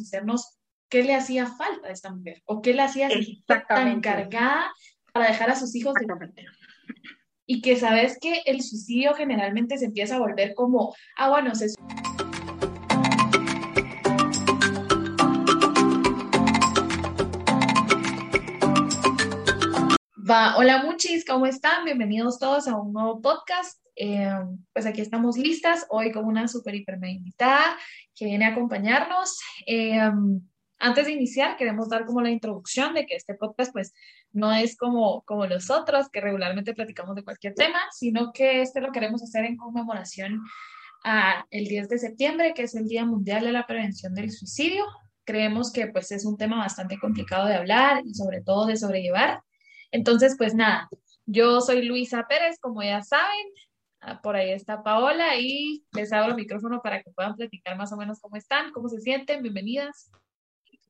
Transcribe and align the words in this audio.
hacernos 0.00 0.58
qué 0.88 1.02
le 1.02 1.14
hacía 1.14 1.46
falta 1.46 1.88
a 1.88 1.90
esta 1.90 2.12
mujer 2.12 2.42
o 2.46 2.62
qué 2.62 2.74
le 2.74 2.82
hacía 2.82 3.08
tan 3.68 4.00
cargada 4.00 4.72
para 5.12 5.28
dejar 5.28 5.50
a 5.50 5.56
sus 5.56 5.74
hijos. 5.74 5.94
Y 7.46 7.62
que 7.62 7.76
sabes 7.76 8.18
que 8.20 8.42
el 8.46 8.60
suicidio 8.62 9.14
generalmente 9.14 9.78
se 9.78 9.86
empieza 9.86 10.16
a 10.16 10.20
volver 10.20 10.54
como, 10.54 10.94
ah, 11.16 11.30
bueno, 11.30 11.54
se 11.54 11.68
Va, 20.28 20.56
hola 20.56 20.82
muchis, 20.82 21.24
¿cómo 21.24 21.46
están? 21.46 21.84
Bienvenidos 21.84 22.40
todos 22.40 22.66
a 22.66 22.76
un 22.76 22.92
nuevo 22.92 23.22
podcast. 23.22 23.85
Eh, 23.96 24.30
pues 24.72 24.86
aquí 24.86 25.00
estamos 25.00 25.38
listas 25.38 25.86
hoy 25.88 26.12
con 26.12 26.24
una 26.24 26.48
super 26.48 26.74
hiper 26.74 26.98
invitada 27.04 27.76
que 28.14 28.26
viene 28.26 28.44
a 28.44 28.50
acompañarnos. 28.50 29.38
Eh, 29.66 29.98
antes 30.78 31.06
de 31.06 31.12
iniciar, 31.12 31.56
queremos 31.56 31.88
dar 31.88 32.04
como 32.04 32.20
la 32.20 32.30
introducción 32.30 32.94
de 32.94 33.06
que 33.06 33.16
este 33.16 33.34
podcast 33.34 33.72
pues 33.72 33.94
no 34.32 34.52
es 34.52 34.76
como, 34.76 35.22
como 35.22 35.46
los 35.46 35.70
otros 35.70 36.10
que 36.10 36.20
regularmente 36.20 36.74
platicamos 36.74 37.16
de 37.16 37.24
cualquier 37.24 37.54
tema, 37.54 37.78
sino 37.92 38.32
que 38.32 38.60
este 38.60 38.80
lo 38.80 38.92
queremos 38.92 39.22
hacer 39.22 39.46
en 39.46 39.56
conmemoración 39.56 40.42
a 41.04 41.46
el 41.50 41.66
10 41.66 41.88
de 41.88 41.98
septiembre, 41.98 42.52
que 42.54 42.64
es 42.64 42.74
el 42.74 42.88
Día 42.88 43.06
Mundial 43.06 43.44
de 43.44 43.52
la 43.52 43.66
Prevención 43.66 44.14
del 44.14 44.30
Suicidio. 44.30 44.84
Creemos 45.24 45.72
que 45.72 45.86
pues 45.86 46.12
es 46.12 46.26
un 46.26 46.36
tema 46.36 46.58
bastante 46.58 46.98
complicado 46.98 47.46
de 47.46 47.54
hablar 47.54 48.02
y 48.04 48.12
sobre 48.14 48.42
todo 48.42 48.66
de 48.66 48.76
sobrellevar. 48.76 49.40
Entonces, 49.92 50.34
pues 50.36 50.54
nada, 50.54 50.88
yo 51.24 51.60
soy 51.60 51.82
Luisa 51.82 52.26
Pérez, 52.28 52.58
como 52.60 52.82
ya 52.82 53.02
saben, 53.02 53.46
por 54.22 54.36
ahí 54.36 54.52
está 54.52 54.82
Paola 54.82 55.36
y 55.36 55.84
les 55.92 56.12
abro 56.12 56.30
el 56.30 56.36
micrófono 56.36 56.80
para 56.82 57.02
que 57.02 57.10
puedan 57.10 57.34
platicar 57.34 57.76
más 57.76 57.92
o 57.92 57.96
menos 57.96 58.20
cómo 58.20 58.36
están, 58.36 58.72
cómo 58.72 58.88
se 58.88 59.00
sienten, 59.00 59.42
bienvenidas. 59.42 60.10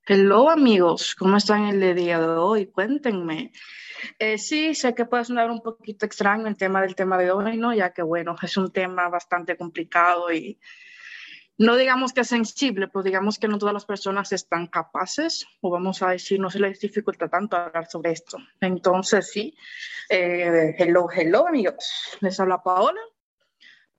Hello 0.06 0.50
amigos, 0.50 1.14
¿cómo 1.16 1.36
están 1.36 1.64
el 1.66 1.96
día 1.96 2.20
de 2.20 2.28
hoy? 2.28 2.66
Cuéntenme. 2.66 3.52
Eh, 4.18 4.38
sí, 4.38 4.74
sé 4.74 4.94
que 4.94 5.04
puede 5.04 5.24
sonar 5.24 5.50
un 5.50 5.62
poquito 5.62 6.06
extraño 6.06 6.46
el 6.46 6.56
tema 6.56 6.80
del 6.80 6.94
tema 6.94 7.18
de 7.18 7.30
hoy, 7.30 7.56
¿no? 7.56 7.74
Ya 7.74 7.92
que 7.92 8.02
bueno, 8.02 8.36
es 8.40 8.56
un 8.56 8.70
tema 8.70 9.08
bastante 9.08 9.56
complicado 9.56 10.32
y 10.32 10.60
no 11.58 11.76
digamos 11.76 12.12
que 12.12 12.20
es 12.20 12.28
sensible, 12.28 12.88
pero 12.88 13.02
digamos 13.02 13.38
que 13.38 13.48
no 13.48 13.58
todas 13.58 13.72
las 13.72 13.86
personas 13.86 14.32
están 14.32 14.66
capaces, 14.66 15.46
o 15.60 15.70
vamos 15.70 16.02
a 16.02 16.10
decir, 16.10 16.38
no 16.38 16.50
se 16.50 16.60
les 16.60 16.80
dificulta 16.80 17.28
tanto 17.28 17.56
hablar 17.56 17.86
sobre 17.86 18.12
esto. 18.12 18.38
Entonces, 18.60 19.30
sí, 19.30 19.56
eh, 20.10 20.74
hello, 20.78 21.08
hello, 21.10 21.46
amigos. 21.46 22.18
Les 22.20 22.38
habla 22.38 22.62
Paola. 22.62 23.00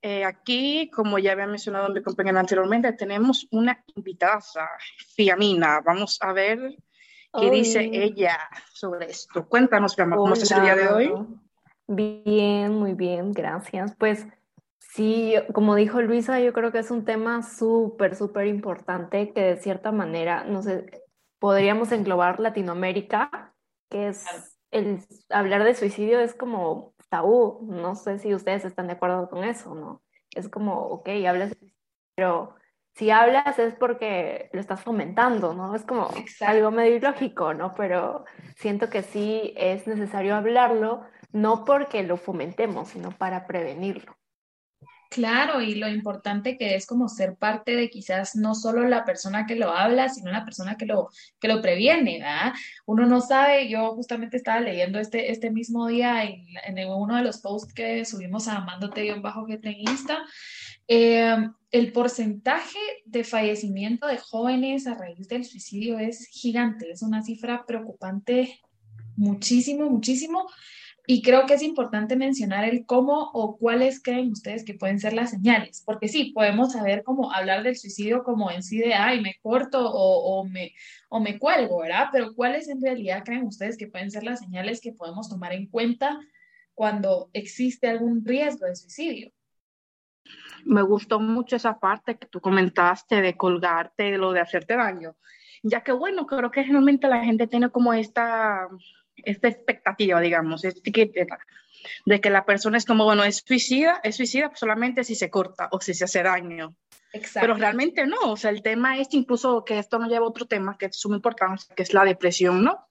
Eh, 0.00 0.24
aquí, 0.24 0.88
como 0.94 1.18
ya 1.18 1.32
había 1.32 1.48
mencionado 1.48 1.88
mi 1.88 2.00
compañera 2.02 2.38
anteriormente, 2.38 2.92
tenemos 2.92 3.48
una 3.50 3.82
invitada, 3.96 4.40
Fiamina. 5.16 5.80
Vamos 5.80 6.18
a 6.20 6.32
ver 6.32 6.76
qué 7.38 7.50
dice 7.50 7.90
ella 7.92 8.38
sobre 8.72 9.06
esto. 9.06 9.48
Cuéntanos, 9.48 9.96
Fiamina, 9.96 10.16
¿cómo 10.16 10.34
estás 10.34 10.52
el 10.52 10.62
día 10.62 10.76
de 10.76 10.88
hoy? 10.88 11.12
Bien, 11.88 12.72
muy 12.72 12.92
bien, 12.92 13.32
gracias. 13.32 13.96
Pues 13.96 14.26
Sí, 14.78 15.34
como 15.52 15.74
dijo 15.74 16.00
Luisa, 16.00 16.40
yo 16.40 16.52
creo 16.52 16.72
que 16.72 16.78
es 16.78 16.90
un 16.90 17.04
tema 17.04 17.42
súper, 17.42 18.16
súper 18.16 18.46
importante 18.46 19.32
que 19.32 19.42
de 19.42 19.56
cierta 19.56 19.92
manera, 19.92 20.44
no 20.44 20.62
sé, 20.62 21.04
podríamos 21.38 21.92
englobar 21.92 22.40
Latinoamérica, 22.40 23.54
que 23.90 24.08
es 24.08 24.26
el 24.70 25.00
hablar 25.30 25.64
de 25.64 25.74
suicidio 25.74 26.20
es 26.20 26.34
como 26.34 26.94
tabú. 27.08 27.66
No 27.70 27.94
sé 27.94 28.18
si 28.18 28.34
ustedes 28.34 28.64
están 28.64 28.86
de 28.86 28.94
acuerdo 28.94 29.28
con 29.30 29.44
eso, 29.44 29.74
¿no? 29.74 30.02
Es 30.34 30.48
como, 30.48 30.74
ok, 30.88 31.08
hablas, 31.26 31.56
pero 32.14 32.54
si 32.94 33.10
hablas 33.10 33.58
es 33.58 33.74
porque 33.74 34.50
lo 34.52 34.60
estás 34.60 34.82
fomentando, 34.82 35.54
¿no? 35.54 35.74
Es 35.74 35.84
como 35.84 36.10
algo 36.40 36.70
medio 36.70 36.96
ilógico, 36.96 37.54
¿no? 37.54 37.74
Pero 37.74 38.24
siento 38.56 38.90
que 38.90 39.02
sí 39.02 39.54
es 39.56 39.86
necesario 39.86 40.34
hablarlo, 40.34 41.02
no 41.32 41.64
porque 41.64 42.02
lo 42.02 42.16
fomentemos, 42.16 42.88
sino 42.88 43.10
para 43.12 43.46
prevenirlo. 43.46 44.17
Claro, 45.10 45.62
y 45.62 45.74
lo 45.74 45.88
importante 45.88 46.58
que 46.58 46.74
es 46.74 46.86
como 46.86 47.08
ser 47.08 47.36
parte 47.36 47.74
de 47.74 47.88
quizás 47.88 48.36
no 48.36 48.54
solo 48.54 48.86
la 48.86 49.06
persona 49.06 49.46
que 49.46 49.56
lo 49.56 49.70
habla, 49.70 50.10
sino 50.10 50.30
la 50.30 50.44
persona 50.44 50.76
que 50.76 50.84
lo, 50.84 51.08
que 51.40 51.48
lo 51.48 51.62
previene, 51.62 52.18
¿verdad? 52.18 52.52
Uno 52.84 53.06
no 53.06 53.22
sabe, 53.22 53.70
yo 53.70 53.94
justamente 53.94 54.36
estaba 54.36 54.60
leyendo 54.60 54.98
este, 54.98 55.30
este 55.32 55.50
mismo 55.50 55.86
día 55.86 56.24
en, 56.24 56.44
en 56.64 56.88
uno 56.90 57.16
de 57.16 57.22
los 57.22 57.38
posts 57.38 57.72
que 57.72 58.04
subimos 58.04 58.48
a 58.48 58.56
Amándote 58.56 59.14
bajo 59.14 59.46
que 59.46 59.56
te 59.56 59.70
Insta, 59.70 60.18
eh, 60.88 61.36
el 61.70 61.92
porcentaje 61.92 62.78
de 63.06 63.24
fallecimiento 63.24 64.06
de 64.06 64.18
jóvenes 64.18 64.86
a 64.86 64.94
raíz 64.94 65.28
del 65.28 65.44
suicidio 65.44 65.98
es 65.98 66.26
gigante, 66.26 66.90
es 66.90 67.02
una 67.02 67.22
cifra 67.22 67.64
preocupante 67.66 68.60
muchísimo, 69.16 69.88
muchísimo. 69.88 70.46
Y 71.10 71.22
creo 71.22 71.46
que 71.46 71.54
es 71.54 71.62
importante 71.62 72.16
mencionar 72.16 72.64
el 72.64 72.84
cómo 72.84 73.30
o 73.32 73.56
cuáles 73.56 74.02
creen 74.02 74.30
ustedes 74.30 74.62
que 74.62 74.74
pueden 74.74 75.00
ser 75.00 75.14
las 75.14 75.30
señales, 75.30 75.82
porque 75.86 76.06
sí, 76.06 76.32
podemos 76.34 76.72
saber 76.72 77.02
cómo 77.02 77.32
hablar 77.32 77.62
del 77.62 77.78
suicidio 77.78 78.22
como 78.22 78.50
en 78.50 78.62
sí 78.62 78.76
de, 78.76 78.92
ay, 78.92 79.22
me 79.22 79.36
corto 79.40 79.90
o, 79.90 80.44
me, 80.44 80.74
o 81.08 81.18
me 81.18 81.38
cuelgo, 81.38 81.78
¿verdad? 81.78 82.08
Pero 82.12 82.34
cuáles 82.34 82.68
en 82.68 82.82
realidad 82.82 83.22
creen 83.24 83.46
ustedes 83.46 83.78
que 83.78 83.86
pueden 83.86 84.10
ser 84.10 84.22
las 84.22 84.40
señales 84.40 84.82
que 84.82 84.92
podemos 84.92 85.30
tomar 85.30 85.54
en 85.54 85.68
cuenta 85.68 86.20
cuando 86.74 87.30
existe 87.32 87.88
algún 87.88 88.22
riesgo 88.22 88.66
de 88.66 88.76
suicidio. 88.76 89.32
Me 90.66 90.82
gustó 90.82 91.20
mucho 91.20 91.56
esa 91.56 91.78
parte 91.78 92.18
que 92.18 92.26
tú 92.26 92.42
comentaste 92.42 93.22
de 93.22 93.34
colgarte, 93.34 94.10
de 94.10 94.18
lo 94.18 94.32
de 94.32 94.40
hacerte 94.40 94.76
daño, 94.76 95.16
ya 95.62 95.82
que 95.82 95.92
bueno, 95.92 96.26
creo 96.26 96.50
que 96.50 96.64
generalmente 96.64 97.08
la 97.08 97.24
gente 97.24 97.46
tiene 97.46 97.70
como 97.70 97.94
esta 97.94 98.68
esta 99.24 99.48
expectativa, 99.48 100.20
digamos, 100.20 100.64
etiqueta 100.64 101.38
de 102.04 102.20
que 102.20 102.30
la 102.30 102.44
persona 102.44 102.78
es 102.78 102.84
como, 102.84 103.04
bueno, 103.04 103.24
es 103.24 103.42
suicida, 103.46 104.00
es 104.02 104.16
suicida 104.16 104.50
solamente 104.54 105.04
si 105.04 105.14
se 105.14 105.30
corta 105.30 105.68
o 105.70 105.80
si 105.80 105.94
se 105.94 106.04
hace 106.04 106.22
daño. 106.22 106.74
Exacto. 107.12 107.40
Pero 107.40 107.54
realmente 107.54 108.06
no, 108.06 108.18
o 108.32 108.36
sea, 108.36 108.50
el 108.50 108.62
tema 108.62 108.98
es 108.98 109.08
incluso 109.12 109.64
que 109.64 109.78
esto 109.78 109.98
nos 109.98 110.10
lleva 110.10 110.26
a 110.26 110.28
otro 110.28 110.46
tema 110.46 110.76
que 110.76 110.86
es 110.86 111.06
muy 111.06 111.16
importante, 111.16 111.64
que 111.74 111.82
es 111.82 111.94
la 111.94 112.04
depresión, 112.04 112.62
¿no? 112.62 112.86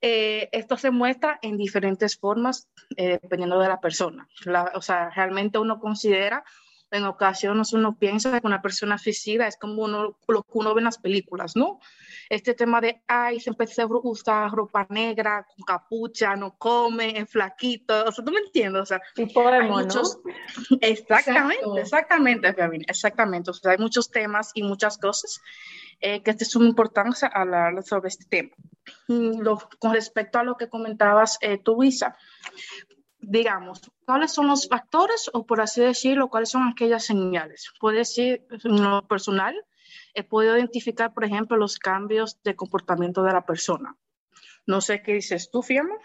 Eh, 0.00 0.48
esto 0.50 0.76
se 0.76 0.90
muestra 0.90 1.38
en 1.42 1.56
diferentes 1.56 2.16
formas 2.16 2.68
eh, 2.96 3.18
dependiendo 3.22 3.60
de 3.60 3.68
la 3.68 3.80
persona. 3.80 4.26
o 4.74 4.82
sea, 4.82 5.10
realmente 5.10 5.58
uno 5.58 5.78
considera 5.78 6.44
en 6.92 7.04
ocasiones 7.04 7.72
uno 7.72 7.96
piensa 7.98 8.40
que 8.40 8.46
una 8.46 8.62
persona 8.62 8.98
suicida 8.98 9.46
es 9.46 9.56
como 9.56 9.82
uno, 9.82 10.16
lo 10.28 10.42
que 10.42 10.50
uno 10.52 10.74
ve 10.74 10.80
en 10.80 10.84
las 10.84 10.98
películas, 10.98 11.56
¿no? 11.56 11.80
Este 12.28 12.54
tema 12.54 12.80
de, 12.80 13.02
ay, 13.06 13.40
se 13.40 13.50
usa 14.02 14.48
ropa 14.48 14.86
negra, 14.90 15.46
con 15.54 15.64
capucha, 15.64 16.36
no 16.36 16.56
come, 16.56 17.18
es 17.18 17.30
flaquito, 17.30 18.04
o 18.04 18.12
sea, 18.12 18.24
¿tú 18.24 18.30
me 18.30 18.40
entiendes? 18.40 18.82
O 18.82 18.86
sea, 18.86 19.00
hay 19.16 19.68
muchos... 19.68 20.18
Exactamente, 20.80 21.80
exactamente, 21.80 22.54
exactamente. 22.86 23.50
O 23.50 23.54
sea, 23.54 23.72
hay 23.72 23.78
muchos 23.78 24.10
temas 24.10 24.50
y 24.54 24.62
muchas 24.62 24.98
cosas 24.98 25.40
eh, 26.00 26.22
que 26.22 26.32
es 26.32 26.38
de 26.38 26.44
suma 26.44 26.66
importancia 26.66 27.28
hablar 27.28 27.82
sobre 27.84 28.08
este 28.08 28.24
tema. 28.24 28.50
con 29.78 29.92
respecto 29.92 30.38
a 30.38 30.42
lo 30.42 30.56
que 30.56 30.68
comentabas 30.68 31.38
eh, 31.40 31.58
tú, 31.58 31.82
Isa, 31.84 32.16
digamos, 33.22 33.80
¿cuáles 34.04 34.32
son 34.32 34.48
los 34.48 34.68
factores 34.68 35.30
o 35.32 35.46
por 35.46 35.60
así 35.60 35.80
decirlo, 35.80 36.28
cuáles 36.28 36.50
son 36.50 36.68
aquellas 36.68 37.04
señales? 37.04 37.72
Puede 37.80 37.98
decir, 37.98 38.46
en 38.50 38.82
lo 38.82 39.06
personal, 39.06 39.54
he 40.14 40.24
podido 40.24 40.56
identificar, 40.56 41.14
por 41.14 41.24
ejemplo, 41.24 41.56
los 41.56 41.78
cambios 41.78 42.42
de 42.42 42.56
comportamiento 42.56 43.22
de 43.22 43.32
la 43.32 43.46
persona. 43.46 43.96
No 44.66 44.80
sé 44.80 45.02
qué 45.02 45.14
dices 45.14 45.50
tú, 45.50 45.62
Fiamma. 45.62 45.96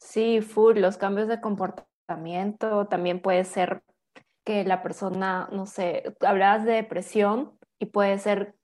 Sí, 0.00 0.40
full, 0.40 0.78
los 0.78 0.96
cambios 0.96 1.28
de 1.28 1.40
comportamiento 1.40 2.86
también 2.86 3.20
puede 3.20 3.44
ser 3.44 3.82
que 4.44 4.64
la 4.64 4.82
persona, 4.82 5.48
no 5.52 5.66
sé, 5.66 6.16
hablabas 6.20 6.64
de 6.64 6.72
depresión 6.72 7.58
y 7.78 7.86
puede 7.86 8.18
ser 8.18 8.54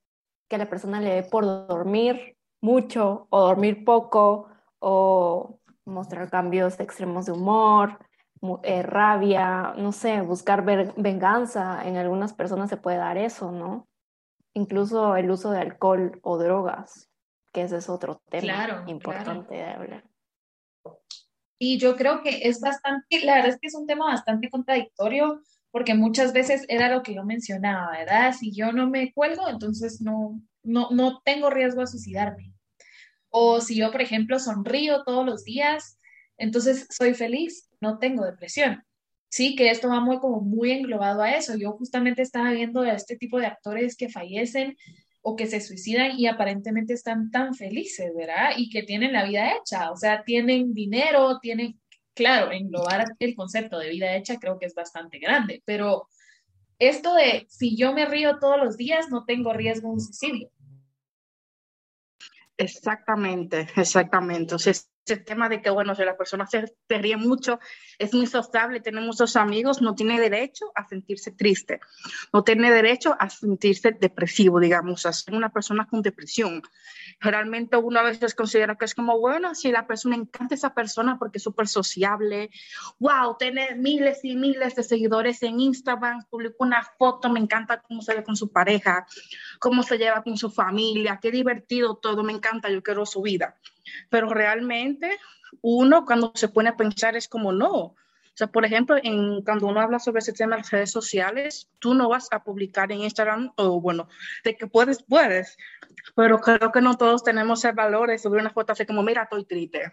que 0.48 0.58
la 0.58 0.68
persona 0.68 1.00
le 1.00 1.14
dé 1.14 1.22
por 1.22 1.44
dormir 1.44 2.36
mucho 2.60 3.26
o 3.30 3.40
dormir 3.40 3.84
poco 3.84 4.48
o 4.78 5.60
mostrar 5.84 6.30
cambios 6.30 6.80
extremos 6.80 7.26
de 7.26 7.32
humor, 7.32 7.98
eh, 8.62 8.82
rabia, 8.82 9.74
no 9.76 9.92
sé, 9.92 10.20
buscar 10.20 10.64
venganza. 10.64 11.86
En 11.86 11.96
algunas 11.96 12.34
personas 12.34 12.70
se 12.70 12.76
puede 12.76 12.98
dar 12.98 13.16
eso, 13.16 13.52
¿no? 13.52 13.88
Incluso 14.54 15.16
el 15.16 15.30
uso 15.30 15.50
de 15.50 15.60
alcohol 15.60 16.20
o 16.22 16.38
drogas, 16.38 17.10
que 17.52 17.62
ese 17.62 17.78
es 17.78 17.88
otro 17.88 18.20
tema 18.28 18.84
importante 18.86 19.54
de 19.54 19.64
hablar. 19.64 20.04
Y 21.58 21.78
yo 21.78 21.96
creo 21.96 22.22
que 22.22 22.48
es 22.48 22.60
bastante, 22.60 23.24
la 23.24 23.36
verdad 23.36 23.50
es 23.50 23.58
que 23.58 23.68
es 23.68 23.74
un 23.74 23.86
tema 23.86 24.06
bastante 24.06 24.50
contradictorio, 24.50 25.40
porque 25.70 25.94
muchas 25.94 26.32
veces 26.32 26.64
era 26.68 26.88
lo 26.88 27.02
que 27.02 27.14
yo 27.14 27.24
mencionaba, 27.24 27.90
¿verdad? 27.92 28.32
Si 28.32 28.52
yo 28.52 28.72
no 28.72 28.88
me 28.88 29.12
cuelgo, 29.12 29.48
entonces 29.48 30.00
no, 30.00 30.40
no, 30.62 30.90
no 30.90 31.20
tengo 31.24 31.50
riesgo 31.50 31.80
de 31.80 31.86
suicidarme. 31.86 32.53
O 33.36 33.60
si 33.60 33.74
yo, 33.74 33.90
por 33.90 34.00
ejemplo, 34.00 34.38
sonrío 34.38 35.02
todos 35.02 35.26
los 35.26 35.42
días, 35.42 35.98
entonces 36.38 36.86
soy 36.90 37.14
feliz, 37.14 37.68
no 37.80 37.98
tengo 37.98 38.24
depresión. 38.24 38.84
sí, 39.28 39.56
que 39.56 39.70
esto 39.70 39.88
va 39.88 40.00
muy 40.00 40.20
como 40.20 40.40
muy 40.40 40.70
englobado 40.70 41.22
a 41.22 41.32
eso. 41.32 41.56
Yo 41.56 41.72
justamente 41.72 42.22
estaba 42.22 42.52
viendo 42.52 42.82
a 42.82 42.92
este 42.94 43.16
tipo 43.16 43.40
de 43.40 43.46
actores 43.46 43.96
que 43.96 44.08
fallecen 44.08 44.76
o 45.22 45.34
que 45.36 45.46
se 45.46 45.60
suicidan 45.60 46.12
y 46.18 46.28
aparentemente 46.28 46.94
están 46.94 47.30
tan 47.32 47.54
felices, 47.54 48.12
¿verdad? 48.14 48.52
Y 48.56 48.70
que 48.70 48.84
tienen 48.84 49.12
la 49.12 49.24
vida 49.24 49.52
hecha, 49.56 49.90
o 49.90 49.96
sea, 49.96 50.22
tienen 50.24 50.72
dinero, 50.72 51.40
tienen, 51.40 51.80
claro, 52.14 52.52
englobar 52.52 53.04
el 53.18 53.34
concepto 53.34 53.78
de 53.78 53.90
vida 53.90 54.14
hecha 54.16 54.38
creo 54.38 54.58
que 54.60 54.66
es 54.66 54.74
bastante 54.74 55.18
grande, 55.18 55.62
pero 55.64 56.08
esto 56.78 57.14
de 57.14 57.46
si 57.48 57.76
yo 57.76 57.92
me 57.92 58.06
río 58.06 58.38
todos 58.38 58.58
los 58.62 58.76
días, 58.76 59.10
no 59.10 59.24
tengo 59.24 59.52
riesgo 59.52 59.88
de 59.88 59.94
un 59.94 60.00
suicidio. 60.00 60.50
Exactamente, 62.56 63.66
exactamente. 63.76 64.54
O 64.54 64.58
sea, 64.58 64.72
ese 64.72 65.16
tema 65.18 65.48
de 65.48 65.60
que, 65.60 65.70
bueno, 65.70 65.94
si 65.94 66.04
la 66.04 66.16
persona 66.16 66.46
se, 66.46 66.64
ríe 66.88 67.16
mucho, 67.16 67.58
es 67.98 68.14
muy 68.14 68.26
sociable, 68.26 68.80
tiene 68.80 69.00
muchos 69.00 69.36
amigos, 69.36 69.80
no 69.82 69.94
tiene 69.94 70.20
derecho 70.20 70.72
a 70.74 70.86
sentirse 70.88 71.32
triste, 71.32 71.80
no 72.32 72.42
tiene 72.42 72.70
derecho 72.70 73.16
a 73.18 73.28
sentirse 73.30 73.92
depresivo, 73.92 74.60
digamos, 74.60 75.06
a 75.06 75.12
ser 75.12 75.34
una 75.34 75.50
persona 75.50 75.86
con 75.86 76.02
depresión. 76.02 76.62
Generalmente 77.20 77.76
uno 77.76 78.00
a 78.00 78.02
veces 78.02 78.34
considera 78.34 78.76
que 78.76 78.84
es 78.84 78.94
como, 78.94 79.18
bueno, 79.18 79.54
si 79.54 79.70
la 79.70 79.86
persona 79.86 80.16
encanta 80.16 80.54
esa 80.54 80.74
persona 80.74 81.18
porque 81.18 81.38
es 81.38 81.44
súper 81.44 81.68
sociable, 81.68 82.50
wow, 82.98 83.36
tiene 83.38 83.74
miles 83.76 84.24
y 84.24 84.36
miles 84.36 84.74
de 84.74 84.82
seguidores 84.82 85.42
en 85.42 85.60
Instagram, 85.60 86.24
publica 86.30 86.56
una 86.58 86.82
foto, 86.82 87.30
me 87.30 87.40
encanta 87.40 87.80
cómo 87.80 88.02
se 88.02 88.14
ve 88.14 88.24
con 88.24 88.36
su 88.36 88.50
pareja, 88.50 89.06
cómo 89.58 89.82
se 89.82 89.98
lleva 89.98 90.22
con 90.22 90.36
su 90.36 90.50
familia, 90.50 91.18
qué 91.20 91.30
divertido 91.30 91.96
todo, 91.96 92.22
me 92.22 92.32
encanta, 92.32 92.70
yo 92.70 92.82
quiero 92.82 93.06
su 93.06 93.22
vida 93.22 93.56
pero 94.10 94.28
realmente 94.28 95.18
uno 95.62 96.04
cuando 96.04 96.32
se 96.34 96.48
pone 96.48 96.70
a 96.70 96.76
pensar 96.76 97.16
es 97.16 97.28
como 97.28 97.52
no. 97.52 97.94
O 98.34 98.36
sea, 98.36 98.48
por 98.48 98.64
ejemplo, 98.64 98.96
en, 99.00 99.42
cuando 99.42 99.68
uno 99.68 99.80
habla 99.80 100.00
sobre 100.00 100.18
ese 100.18 100.32
tema 100.32 100.56
de 100.56 100.62
las 100.62 100.70
redes 100.72 100.90
sociales, 100.90 101.70
tú 101.78 101.94
no 101.94 102.08
vas 102.08 102.26
a 102.32 102.42
publicar 102.42 102.90
en 102.90 103.02
Instagram, 103.02 103.52
o 103.56 103.80
bueno, 103.80 104.08
de 104.42 104.56
que 104.56 104.66
puedes, 104.66 105.04
puedes, 105.04 105.56
pero 106.16 106.40
creo 106.40 106.72
que 106.72 106.80
no 106.80 106.96
todos 106.96 107.22
tenemos 107.22 107.64
el 107.64 107.74
valor 107.74 108.08
de 108.08 108.18
subir 108.18 108.40
una 108.40 108.50
foto 108.50 108.72
así 108.72 108.84
como, 108.86 109.04
mira, 109.04 109.22
estoy 109.22 109.44
triste. 109.44 109.92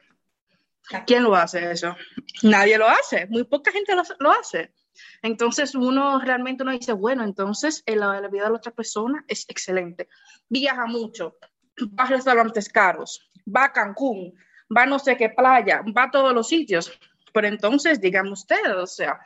¿Quién 1.05 1.21
lo 1.23 1.35
hace 1.35 1.71
eso? 1.71 1.95
Nadie 2.41 2.79
lo 2.79 2.87
hace, 2.87 3.27
muy 3.27 3.43
poca 3.43 3.71
gente 3.71 3.95
lo, 3.95 4.01
lo 4.17 4.31
hace. 4.31 4.73
Entonces 5.21 5.75
uno 5.75 6.19
realmente 6.19 6.63
uno 6.63 6.71
dice, 6.71 6.93
bueno, 6.93 7.23
entonces 7.23 7.83
la, 7.85 8.19
la 8.19 8.27
vida 8.27 8.45
de 8.45 8.49
la 8.49 8.55
otra 8.55 8.71
persona 8.71 9.23
es 9.27 9.45
excelente. 9.49 10.09
Viaja 10.49 10.87
mucho, 10.87 11.37
va 11.79 12.05
a 12.05 12.07
restaurantes 12.07 12.69
caros, 12.69 13.31
va 13.47 13.65
a 13.65 13.71
Cancún, 13.71 14.33
va 14.75 14.85
no 14.85 14.99
sé 14.99 15.17
qué 15.17 15.29
playa, 15.29 15.83
va 15.95 16.03
a 16.03 16.11
todos 16.11 16.33
los 16.33 16.47
sitios. 16.47 16.91
Pero 17.33 17.47
entonces, 17.47 18.01
dígame 18.01 18.31
usted, 18.31 18.77
o 18.77 18.87
sea, 18.87 19.19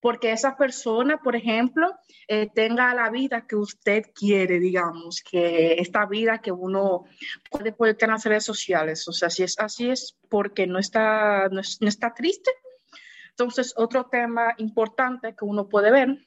porque 0.00 0.32
esa 0.32 0.56
persona, 0.56 1.18
por 1.18 1.36
ejemplo, 1.36 1.94
eh, 2.26 2.50
tenga 2.52 2.92
la 2.92 3.08
vida 3.08 3.46
que 3.46 3.54
usted 3.54 4.02
quiere, 4.12 4.58
digamos, 4.58 5.22
que 5.22 5.74
esta 5.74 6.06
vida 6.06 6.38
que 6.38 6.50
uno 6.50 7.04
puede 7.50 7.72
poner 7.72 7.96
en 8.00 8.10
las 8.10 8.24
redes 8.24 8.44
sociales. 8.44 9.06
O 9.06 9.12
sea, 9.12 9.30
si 9.30 9.44
es 9.44 9.56
así 9.60 9.90
es 9.90 10.16
porque 10.28 10.66
no 10.66 10.80
está, 10.80 11.48
no, 11.50 11.60
no 11.80 11.88
está 11.88 12.14
triste. 12.14 12.50
Entonces, 13.30 13.74
otro 13.76 14.06
tema 14.06 14.54
importante 14.58 15.36
que 15.36 15.44
uno 15.44 15.68
puede 15.68 15.92
ver 15.92 16.26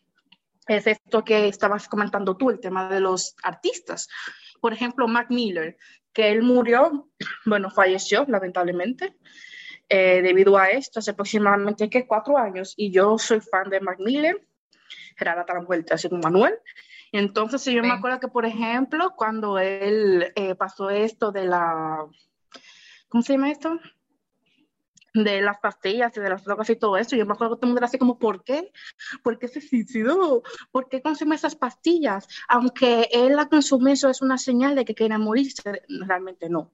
es 0.67 0.87
esto 0.87 1.23
que 1.23 1.47
estabas 1.47 1.87
comentando 1.89 2.37
tú, 2.37 2.49
el 2.49 2.61
tema 2.61 2.89
de 2.89 3.01
los 3.01 3.35
artistas. 3.43 4.07
Por 4.65 4.73
ejemplo, 4.73 5.07
Mac 5.07 5.27
Miller, 5.29 5.77
que 6.11 6.31
él 6.31 6.41
murió, 6.41 7.07
bueno, 7.45 7.69
falleció 7.69 8.25
lamentablemente 8.27 9.15
eh, 9.89 10.23
debido 10.23 10.57
a 10.57 10.71
esto 10.71 10.97
hace 10.97 11.11
aproximadamente 11.11 11.87
¿qué? 11.87 12.07
cuatro 12.07 12.35
años 12.35 12.73
y 12.75 12.91
yo 12.91 13.19
soy 13.19 13.41
fan 13.41 13.69
de 13.69 13.79
Mac 13.79 13.99
Miller, 13.99 14.43
Gerardo 15.17 15.45
tan 15.45 15.65
vuelta 15.65 15.93
así 15.93 16.09
como 16.09 16.23
Manuel. 16.23 16.55
Entonces, 17.11 17.63
yo 17.65 17.83
me 17.83 17.91
acuerdo 17.91 18.19
que, 18.19 18.27
por 18.27 18.43
ejemplo, 18.43 19.13
cuando 19.15 19.59
él 19.59 20.33
eh, 20.35 20.55
pasó 20.55 20.89
esto 20.89 21.31
de 21.31 21.45
la, 21.45 22.03
¿cómo 23.07 23.21
se 23.21 23.33
llama 23.33 23.51
esto? 23.51 23.79
De 25.23 25.41
las 25.41 25.59
pastillas 25.59 26.15
y 26.17 26.19
de 26.19 26.29
las 26.29 26.43
drogas 26.43 26.69
y 26.69 26.75
todo 26.75 26.97
eso. 26.97 27.15
Yo 27.15 27.25
me 27.25 27.33
acuerdo 27.33 27.55
que 27.55 27.59
todo 27.61 27.67
el 27.67 27.69
mundo 27.69 27.79
era 27.79 27.87
así 27.87 27.97
como, 27.97 28.19
¿por 28.19 28.43
qué? 28.43 28.71
¿Por 29.23 29.39
qué 29.39 29.47
se 29.47 29.61
suicidó? 29.61 30.43
¿Por 30.71 30.89
qué 30.89 31.01
consume 31.01 31.35
esas 31.35 31.55
pastillas? 31.55 32.27
Aunque 32.47 33.09
él 33.11 33.35
la 33.35 33.47
consume, 33.47 33.93
eso 33.93 34.09
es 34.09 34.21
una 34.21 34.37
señal 34.37 34.75
de 34.75 34.85
que 34.85 34.93
quiere 34.93 35.17
morirse. 35.17 35.83
Realmente 35.87 36.49
no. 36.49 36.71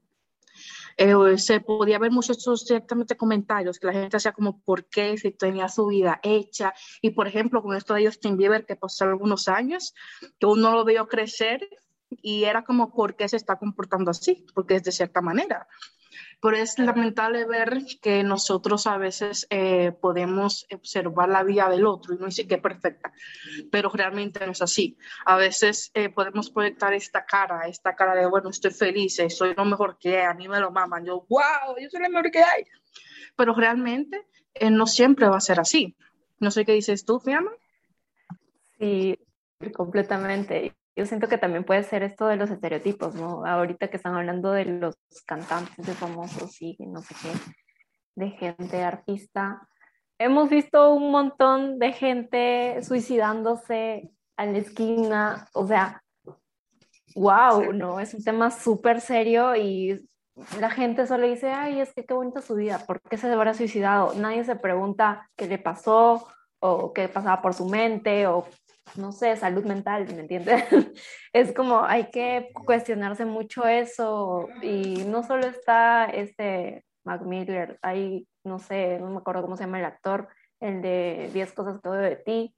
Eh, 0.98 1.38
se 1.38 1.62
podía 1.62 2.00
ver 2.00 2.12
muchos 2.12 2.44
ciertamente 2.66 3.16
comentarios 3.16 3.80
que 3.80 3.88
la 3.88 3.94
gente 3.94 4.18
hacía 4.18 4.34
como 4.34 4.60
por 4.60 4.86
qué 4.86 5.18
si 5.18 5.32
tenía 5.32 5.70
su 5.70 5.88
vida 5.88 6.20
hecha 6.22 6.74
y 7.02 7.12
por 7.12 7.28
ejemplo 7.28 7.62
con 7.64 7.76
esto 7.78 7.94
de 7.94 8.06
Justin 8.06 8.36
Bieber 8.36 8.66
que 8.66 8.76
pasó 8.76 9.06
algunos 9.06 9.48
años 9.48 9.96
que 10.38 10.46
uno 10.46 10.74
lo 10.74 10.84
vio 10.84 11.08
crecer 11.08 11.66
y 12.10 12.44
era 12.44 12.66
como 12.66 12.94
por 12.94 13.16
qué 13.16 13.30
se 13.30 13.38
está 13.38 13.58
comportando 13.58 14.12
así 14.12 14.46
porque 14.54 14.76
es 14.76 14.84
de 14.84 14.92
cierta 14.92 15.22
manera 15.22 15.66
pero 16.42 16.58
es 16.58 16.78
lamentable 16.80 17.46
ver 17.46 17.84
que 18.02 18.24
nosotros 18.24 18.88
a 18.88 18.98
veces 18.98 19.48
eh, 19.50 19.92
podemos 19.92 20.66
observar 20.74 21.30
la 21.30 21.44
vida 21.44 21.70
del 21.70 21.86
otro 21.86 22.14
y 22.14 22.18
no 22.18 22.26
decir 22.26 22.48
que 22.48 22.56
es 22.56 22.62
perfecta, 22.62 23.14
pero 23.72 23.90
realmente 23.90 24.46
no 24.46 24.52
es 24.52 24.62
así. 24.62 24.98
A 25.26 25.38
veces 25.38 25.92
eh, 25.94 26.10
podemos 26.10 26.50
proyectar 26.50 26.94
esta 26.94 27.26
cara, 27.26 27.68
esta 27.68 27.96
cara 27.96 28.16
de, 28.16 28.26
bueno, 28.26 28.50
estoy 28.50 28.72
feliz, 28.72 29.20
eh, 29.20 29.30
soy 29.30 29.54
lo 29.56 29.66
mejor 29.66 29.98
que 30.00 30.18
hay, 30.18 30.26
a 30.26 30.34
mí 30.34 30.48
me 30.48 30.60
lo 30.60 30.72
maman, 30.72 31.06
yo, 31.06 31.26
wow, 31.30 31.76
yo 31.80 31.90
soy 31.90 32.02
lo 32.02 32.10
mejor 32.10 32.32
que 32.32 32.40
hay. 32.40 32.64
Pero 33.36 33.54
realmente 33.54 34.28
no 34.70 34.86
siempre 34.88 35.28
va 35.28 35.38
a 35.38 35.42
ser 35.42 35.60
así. 35.60 35.96
No 36.40 36.52
sé 36.52 36.66
qué 36.66 36.74
dices 36.74 37.06
tú, 37.06 37.20
Fiamma. 37.20 37.52
Sí, 38.80 39.18
completamente 39.70 40.76
yo 40.96 41.06
siento 41.06 41.28
que 41.28 41.38
también 41.38 41.64
puede 41.64 41.84
ser 41.84 42.04
esto 42.04 42.28
de 42.28 42.36
los 42.36 42.50
estereotipos, 42.50 43.16
¿no? 43.16 43.46
Ahorita 43.46 43.88
que 43.88 43.98
están 43.98 44.16
hablando 44.16 44.52
de 44.52 44.66
los 44.66 44.96
cantantes, 45.26 45.86
de 45.86 45.94
famosos 45.94 46.62
y 46.62 46.76
no 46.86 47.02
sé 47.02 47.16
qué, 47.22 47.32
de 48.16 48.32
gente 48.32 48.84
artista. 48.84 49.68
Hemos 50.20 50.50
visto 50.50 50.94
un 50.94 51.12
montón 51.12 51.80
de 51.80 51.94
gente 51.94 52.84
suicidándose 52.84 54.12
a 54.38 54.46
la 54.46 54.58
esquina, 54.58 55.48
o 55.54 55.66
sea, 55.66 56.04
wow, 57.16 57.72
¿no? 57.74 58.00
Es 58.00 58.14
un 58.14 58.24
tema 58.24 58.52
súper 58.52 59.00
serio 59.00 59.56
y 59.56 60.08
la 60.60 60.70
gente 60.70 61.08
solo 61.08 61.26
dice, 61.26 61.52
ay, 61.52 61.80
es 61.80 61.94
que 61.94 62.06
qué 62.06 62.14
bonita 62.14 62.42
su 62.42 62.56
vida, 62.56 62.80
¿por 62.86 63.02
qué 63.02 63.18
se 63.18 63.32
habrá 63.32 63.54
suicidado? 63.54 64.14
Nadie 64.16 64.44
se 64.44 64.56
pregunta 64.56 65.30
qué 65.38 65.48
le 65.48 65.58
pasó 65.58 66.28
o 66.60 66.94
qué 66.94 67.08
pasaba 67.08 67.42
por 67.42 67.54
su 67.54 67.66
mente 67.66 68.28
o 68.28 68.46
no 68.96 69.12
sé, 69.12 69.36
salud 69.38 69.64
mental, 69.66 70.06
¿me 70.14 70.22
entiendes? 70.22 70.64
es 71.34 71.54
como 71.54 71.84
hay 71.84 72.10
que 72.10 72.50
cuestionarse 72.66 73.26
mucho 73.26 73.66
eso 73.66 74.48
y 74.62 75.04
no 75.06 75.24
solo 75.24 75.48
está 75.48 76.06
este 76.06 76.86
Mac 77.04 77.22
Miller, 77.24 77.80
hay, 77.82 78.28
no 78.44 78.60
sé, 78.60 79.00
no 79.00 79.10
me 79.10 79.18
acuerdo 79.18 79.42
cómo 79.42 79.58
se 79.58 79.64
llama 79.64 79.80
el 79.80 79.86
actor, 79.86 80.28
el 80.60 80.82
de 80.82 81.30
10 81.34 81.54
cosas 81.54 81.80
que 81.82 81.90
odio 81.90 82.02
de 82.02 82.16
ti, 82.18 82.56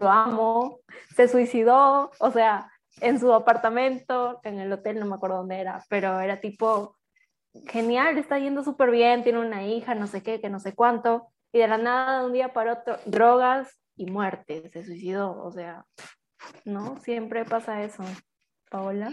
lo 0.00 0.08
amo, 0.08 0.80
se 1.14 1.28
suicidó, 1.28 2.10
o 2.18 2.30
sea, 2.30 2.70
en 3.00 3.20
su 3.20 3.32
apartamento, 3.32 4.40
en 4.42 4.58
el 4.58 4.72
hotel, 4.72 4.98
no 4.98 5.06
me 5.06 5.14
acuerdo 5.14 5.38
dónde 5.38 5.60
era, 5.60 5.84
pero 5.88 6.20
era 6.20 6.40
tipo, 6.40 6.96
genial, 7.68 8.18
está 8.18 8.38
yendo 8.38 8.62
súper 8.64 8.90
bien, 8.90 9.22
tiene 9.22 9.40
una 9.40 9.66
hija, 9.66 9.94
no 9.94 10.06
sé 10.06 10.22
qué, 10.22 10.40
que 10.40 10.50
no 10.50 10.60
sé 10.60 10.74
cuánto, 10.74 11.28
y 11.52 11.58
de 11.58 11.68
la 11.68 11.78
nada, 11.78 12.20
de 12.20 12.26
un 12.26 12.32
día 12.32 12.52
para 12.52 12.74
otro, 12.74 12.98
drogas, 13.06 13.78
y 14.00 14.06
muerte, 14.06 14.70
se 14.72 14.82
suicidó, 14.82 15.42
o 15.42 15.52
sea, 15.52 15.84
¿no? 16.64 16.98
Siempre 17.00 17.44
pasa 17.44 17.84
eso. 17.84 18.02
Paola. 18.70 19.10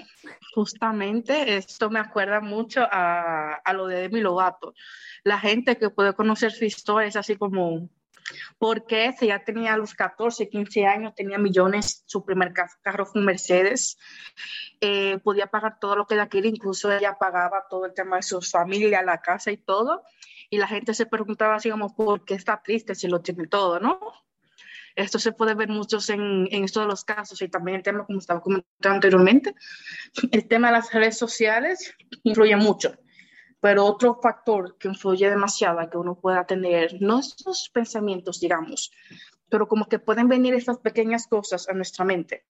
Justamente 0.53 1.57
esto 1.57 1.89
me 1.89 1.99
acuerda 1.99 2.39
mucho 2.41 2.87
a, 2.89 3.59
lo 3.73 3.87
de 3.87 4.01
Demi 4.01 4.21
Lovato. 4.21 4.75
La 5.23 5.39
gente 5.39 5.77
que 5.77 5.89
puede 5.89 6.13
conocer 6.13 6.51
su 6.51 6.63
historia 6.63 7.07
es 7.07 7.15
así 7.15 7.35
como, 7.35 7.89
¿por 8.59 8.85
qué 8.85 9.13
si 9.17 9.27
ya 9.27 9.43
tenía 9.43 9.75
los 9.75 9.95
14, 9.95 10.47
15 10.47 10.85
años, 10.85 11.15
tenía 11.15 11.39
millones, 11.39 12.03
su 12.05 12.23
primer 12.23 12.53
carro 12.53 13.07
fue 13.07 13.19
un 13.19 13.25
Mercedes, 13.25 13.97
eh, 14.79 15.17
podía 15.23 15.47
pagar 15.47 15.79
todo 15.79 15.95
lo 15.95 16.05
que 16.05 16.13
ella 16.13 16.29
quería, 16.29 16.51
incluso 16.51 16.91
ella 16.91 17.17
pagaba 17.19 17.65
todo 17.67 17.87
el 17.87 17.95
tema 17.95 18.17
de 18.17 18.23
su 18.23 18.39
familia, 18.41 19.01
la 19.01 19.21
casa 19.21 19.51
y 19.51 19.57
todo, 19.57 20.03
y 20.51 20.59
la 20.59 20.67
gente 20.67 20.93
se 20.93 21.07
preguntaba 21.07 21.55
así 21.55 21.71
como, 21.71 21.95
¿por 21.95 22.23
qué 22.23 22.35
está 22.35 22.61
triste 22.61 22.93
si 22.93 23.07
lo 23.07 23.21
tiene 23.21 23.47
todo, 23.47 23.79
no? 23.79 23.99
Esto 24.97 25.19
se 25.19 25.31
puede 25.31 25.53
ver 25.53 25.69
muchos 25.69 26.09
en, 26.09 26.47
en 26.51 26.63
estos 26.63 26.83
de 26.83 26.87
los 26.87 27.05
casos 27.05 27.39
y 27.43 27.49
también 27.49 27.77
el 27.77 27.83
tema, 27.83 28.03
como 28.03 28.17
estaba 28.17 28.41
comentando 28.41 28.95
anteriormente, 28.95 29.53
el 30.31 30.47
tema 30.47 30.69
de 30.69 30.73
las 30.73 30.91
redes 30.91 31.17
sociales 31.19 31.93
influye 32.23 32.55
mucho. 32.55 32.97
Pero 33.59 33.85
otro 33.85 34.19
factor 34.21 34.75
que 34.79 34.87
influye 34.87 35.29
demasiado 35.29 35.87
que 35.87 35.97
uno 35.97 36.19
pueda 36.19 36.45
tener, 36.45 36.99
no 36.99 37.19
estos 37.19 37.69
pensamientos, 37.71 38.39
digamos, 38.39 38.91
pero 39.49 39.67
como 39.67 39.87
que 39.87 39.99
pueden 39.99 40.27
venir 40.27 40.55
estas 40.55 40.79
pequeñas 40.79 41.27
cosas 41.27 41.69
a 41.69 41.73
nuestra 41.73 42.03
mente, 42.03 42.45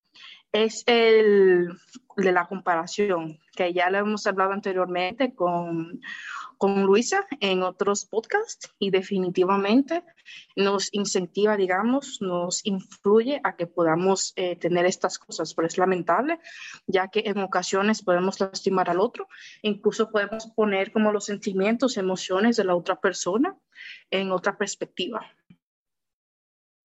es 0.51 0.84
el 0.88 1.70
de 2.16 2.32
la 2.32 2.48
comparación, 2.48 3.39
que 3.56 3.74
ya 3.74 3.89
lo 3.89 4.00
hemos 4.00 4.25
hablado 4.25 4.51
anteriormente 4.51 5.36
con, 5.36 6.01
con 6.58 6.84
Luisa 6.84 7.27
en 7.39 7.62
otros 7.62 8.06
podcasts 8.06 8.74
y 8.80 8.89
definitivamente 8.89 10.04
nos 10.56 10.89
incentiva, 10.94 11.56
digamos, 11.56 12.18
nos 12.22 12.66
influye 12.66 13.39
a 13.44 13.56
que 13.56 13.68
podamos 13.68 14.34
eh, 14.36 14.56
tener 14.56 14.86
estas 14.86 15.20
cosas, 15.20 15.54
pero 15.54 15.68
es 15.68 15.77
lamentable, 15.77 16.39
ya 16.88 17.08
que 17.10 17.24
en 17.25 17.38
ocasiones 17.39 18.01
podemos 18.01 18.39
lastimar 18.39 18.89
al 18.89 19.00
otro, 19.00 19.27
incluso 19.62 20.10
podemos 20.10 20.48
poner 20.56 20.92
como 20.92 21.12
los 21.12 21.25
sentimientos, 21.25 21.98
emociones 21.98 22.58
de 22.58 22.63
la 22.63 22.75
otra 22.75 23.00
persona 23.00 23.56
en 24.10 24.32
otra 24.32 24.58
perspectiva. 24.58 25.25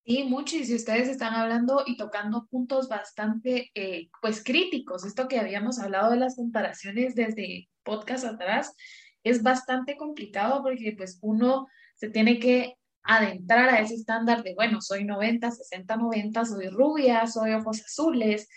Sí, 0.05 0.25
mucho, 0.25 0.57
y 0.57 0.63
ustedes 0.75 1.09
están 1.09 1.35
hablando 1.35 1.85
y 1.87 1.97
tocando 1.97 2.47
puntos 2.51 2.89
bastante, 2.89 3.71
eh, 3.75 4.09
pues, 4.21 4.43
críticos, 4.43 5.05
esto 5.05 5.29
que 5.29 5.39
habíamos 5.39 5.79
hablado 5.79 6.11
de 6.11 6.17
las 6.17 6.35
comparaciones 6.35 7.15
desde 7.15 7.69
podcast 7.85 8.25
atrás, 8.25 8.75
es 9.23 9.45
bastante 9.45 9.97
complicado 9.97 10.61
porque, 10.63 10.93
pues, 10.97 11.19
uno 11.23 11.69
se 11.95 12.11
tiene 12.11 12.41
que 12.41 12.75
adentrar 13.05 13.69
a 13.69 13.81
ese 13.81 13.95
estándar 13.95 14.43
de, 14.43 14.55
bueno, 14.55 14.81
soy 14.81 15.05
90, 15.05 15.53
60, 15.53 15.97
90, 15.97 16.45
soy 16.47 16.69
rubia, 16.69 17.27
soy 17.29 17.53
ojos 17.53 17.81
azules, 17.85 18.49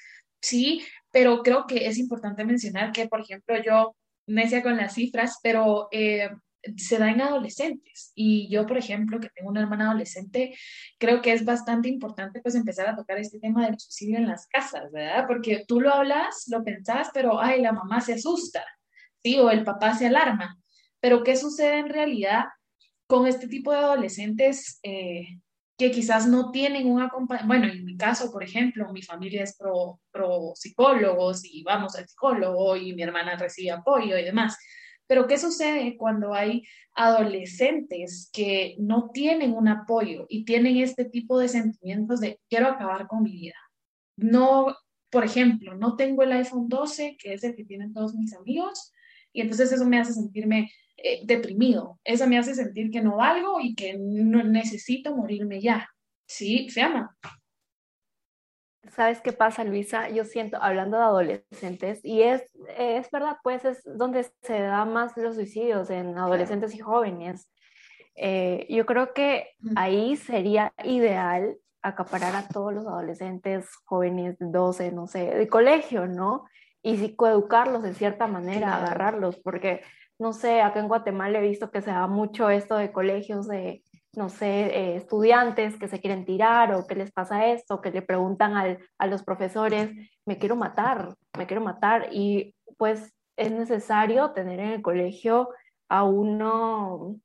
sí, 0.41 0.83
pero 1.11 1.43
creo 1.43 1.65
que 1.67 1.85
es 1.87 1.99
importante 1.99 2.43
mencionar 2.43 2.91
que, 2.91 3.07
por 3.07 3.21
ejemplo, 3.21 3.55
yo 3.63 3.95
necia 4.27 4.63
con 4.63 4.77
las 4.77 4.95
cifras, 4.95 5.37
pero 5.43 5.89
eh, 5.91 6.29
se 6.77 6.97
da 6.97 7.09
en 7.09 7.21
adolescentes. 7.21 8.11
Y 8.15 8.49
yo, 8.49 8.65
por 8.65 8.77
ejemplo, 8.77 9.19
que 9.19 9.29
tengo 9.29 9.49
una 9.49 9.61
hermana 9.61 9.89
adolescente, 9.89 10.55
creo 10.97 11.21
que 11.21 11.33
es 11.33 11.45
bastante 11.45 11.89
importante 11.89 12.41
pues 12.41 12.55
empezar 12.55 12.87
a 12.87 12.95
tocar 12.95 13.17
este 13.17 13.39
tema 13.39 13.65
del 13.65 13.79
suicidio 13.79 14.17
en 14.17 14.27
las 14.27 14.47
casas, 14.47 14.91
¿verdad? 14.91 15.25
Porque 15.27 15.65
tú 15.67 15.81
lo 15.81 15.93
hablas, 15.93 16.45
lo 16.47 16.63
pensás, 16.63 17.09
pero, 17.13 17.39
ay, 17.39 17.61
la 17.61 17.71
mamá 17.71 18.01
se 18.01 18.13
asusta, 18.13 18.65
¿sí? 19.23 19.37
O 19.39 19.49
el 19.51 19.63
papá 19.63 19.95
se 19.95 20.07
alarma. 20.07 20.59
Pero 20.99 21.23
¿qué 21.23 21.35
sucede 21.35 21.79
en 21.79 21.89
realidad 21.89 22.45
con 23.07 23.27
este 23.27 23.47
tipo 23.47 23.71
de 23.71 23.77
adolescentes 23.77 24.79
eh, 24.83 25.39
que 25.77 25.91
quizás 25.91 26.27
no 26.27 26.51
tienen 26.51 26.87
un 26.87 27.01
acompañamiento? 27.01 27.47
Bueno, 27.47 27.73
en 27.73 27.85
mi 27.85 27.95
caso, 27.97 28.31
por 28.31 28.43
ejemplo, 28.43 28.91
mi 28.91 29.03
familia 29.03 29.43
es 29.43 29.55
pro, 29.57 29.99
pro 30.11 30.53
psicólogos 30.55 31.45
y 31.45 31.63
vamos 31.63 31.95
al 31.95 32.07
psicólogo 32.07 32.75
y 32.75 32.93
mi 32.95 33.03
hermana 33.03 33.35
recibe 33.35 33.71
apoyo 33.71 34.17
y 34.17 34.23
demás 34.23 34.57
pero 35.07 35.27
¿qué 35.27 35.37
sucede 35.37 35.97
cuando 35.97 36.33
hay 36.33 36.63
adolescentes 36.93 38.29
que 38.33 38.75
no 38.79 39.09
tienen 39.11 39.53
un 39.53 39.67
apoyo 39.67 40.25
y 40.29 40.45
tienen 40.45 40.77
este 40.77 41.05
tipo 41.05 41.39
de 41.39 41.47
sentimientos 41.47 42.19
de 42.19 42.39
quiero 42.49 42.67
acabar 42.67 43.07
con 43.07 43.23
mi 43.23 43.31
vida? 43.31 43.55
No, 44.17 44.75
por 45.09 45.23
ejemplo, 45.23 45.75
no 45.75 45.95
tengo 45.95 46.23
el 46.23 46.31
iPhone 46.31 46.67
12, 46.67 47.17
que 47.19 47.33
es 47.33 47.43
el 47.43 47.55
que 47.55 47.65
tienen 47.65 47.93
todos 47.93 48.15
mis 48.15 48.33
amigos, 48.33 48.91
y 49.31 49.41
entonces 49.41 49.71
eso 49.71 49.85
me 49.85 49.99
hace 49.99 50.13
sentirme 50.13 50.71
eh, 50.97 51.21
deprimido, 51.25 51.99
eso 52.03 52.25
me 52.27 52.37
hace 52.37 52.55
sentir 52.55 52.89
que 52.89 53.01
no 53.01 53.17
valgo 53.17 53.59
y 53.59 53.75
que 53.75 53.97
no 53.97 54.43
necesito 54.43 55.15
morirme 55.15 55.61
ya. 55.61 55.89
Sí, 56.25 56.69
se 56.69 56.81
llama. 56.81 57.15
¿Sabes 58.95 59.19
qué 59.19 59.33
pasa, 59.33 59.65
Luisa? 59.65 60.07
Yo 60.09 60.23
siento, 60.23 60.57
hablando 60.61 60.97
de 60.97 61.03
adolescentes, 61.03 61.99
y 62.03 62.21
es, 62.21 62.49
es 62.77 63.11
verdad, 63.11 63.37
pues 63.43 63.65
es 63.65 63.83
donde 63.83 64.23
se 64.41 64.61
da 64.61 64.85
más 64.85 65.17
los 65.17 65.35
suicidios 65.35 65.89
en 65.89 66.17
adolescentes 66.17 66.73
y 66.73 66.79
jóvenes. 66.79 67.51
Eh, 68.15 68.65
yo 68.69 68.85
creo 68.85 69.13
que 69.13 69.49
ahí 69.75 70.15
sería 70.15 70.73
ideal 70.85 71.57
acaparar 71.81 72.37
a 72.37 72.47
todos 72.47 72.73
los 72.73 72.87
adolescentes 72.87 73.69
jóvenes 73.83 74.39
de 74.39 74.45
12, 74.47 74.93
no 74.93 75.07
sé, 75.07 75.25
de 75.25 75.49
colegio, 75.49 76.07
¿no? 76.07 76.45
Y 76.81 76.95
psicoeducarlos 76.95 77.83
de 77.83 77.93
cierta 77.93 78.27
manera, 78.27 78.77
agarrarlos, 78.77 79.35
porque, 79.35 79.81
no 80.17 80.31
sé, 80.31 80.61
acá 80.61 80.79
en 80.79 80.87
Guatemala 80.87 81.39
he 81.39 81.47
visto 81.49 81.69
que 81.69 81.81
se 81.81 81.91
da 81.91 82.07
mucho 82.07 82.49
esto 82.49 82.77
de 82.77 82.93
colegios 82.93 83.49
de 83.49 83.83
no 84.17 84.29
sé, 84.29 84.65
eh, 84.67 84.95
estudiantes 84.95 85.77
que 85.77 85.87
se 85.87 85.99
quieren 85.99 86.25
tirar 86.25 86.73
o 86.73 86.87
que 86.87 86.95
les 86.95 87.11
pasa 87.11 87.47
esto, 87.47 87.81
que 87.81 87.91
le 87.91 88.01
preguntan 88.01 88.55
al, 88.55 88.79
a 88.97 89.07
los 89.07 89.23
profesores, 89.23 89.91
me 90.25 90.37
quiero 90.37 90.55
matar, 90.55 91.15
me 91.37 91.47
quiero 91.47 91.61
matar. 91.63 92.09
Y 92.11 92.55
pues 92.77 93.13
es 93.37 93.51
necesario 93.51 94.31
tener 94.31 94.59
en 94.59 94.71
el 94.71 94.81
colegio 94.81 95.49
a 95.89 96.03
uno, 96.03 97.15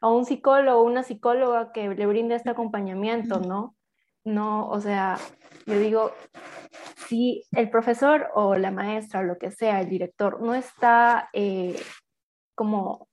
a 0.00 0.08
un 0.08 0.24
psicólogo, 0.24 0.82
una 0.82 1.02
psicóloga 1.02 1.72
que 1.72 1.88
le 1.88 2.06
brinde 2.06 2.34
este 2.34 2.50
acompañamiento, 2.50 3.40
¿no? 3.40 3.74
No, 4.24 4.68
o 4.68 4.80
sea, 4.80 5.18
yo 5.66 5.78
digo, 5.78 6.12
si 7.08 7.44
el 7.52 7.70
profesor 7.70 8.28
o 8.34 8.56
la 8.56 8.70
maestra 8.70 9.20
o 9.20 9.22
lo 9.22 9.38
que 9.38 9.50
sea, 9.50 9.80
el 9.80 9.88
director, 9.88 10.40
no 10.40 10.54
está 10.54 11.28
eh, 11.32 11.78
como 12.54 13.08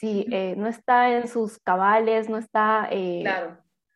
si 0.00 0.26
eh, 0.30 0.54
no 0.56 0.66
está 0.66 1.10
en 1.10 1.28
sus 1.28 1.58
cabales, 1.58 2.30
no 2.30 2.38
está 2.38 2.88
eh, 2.90 3.22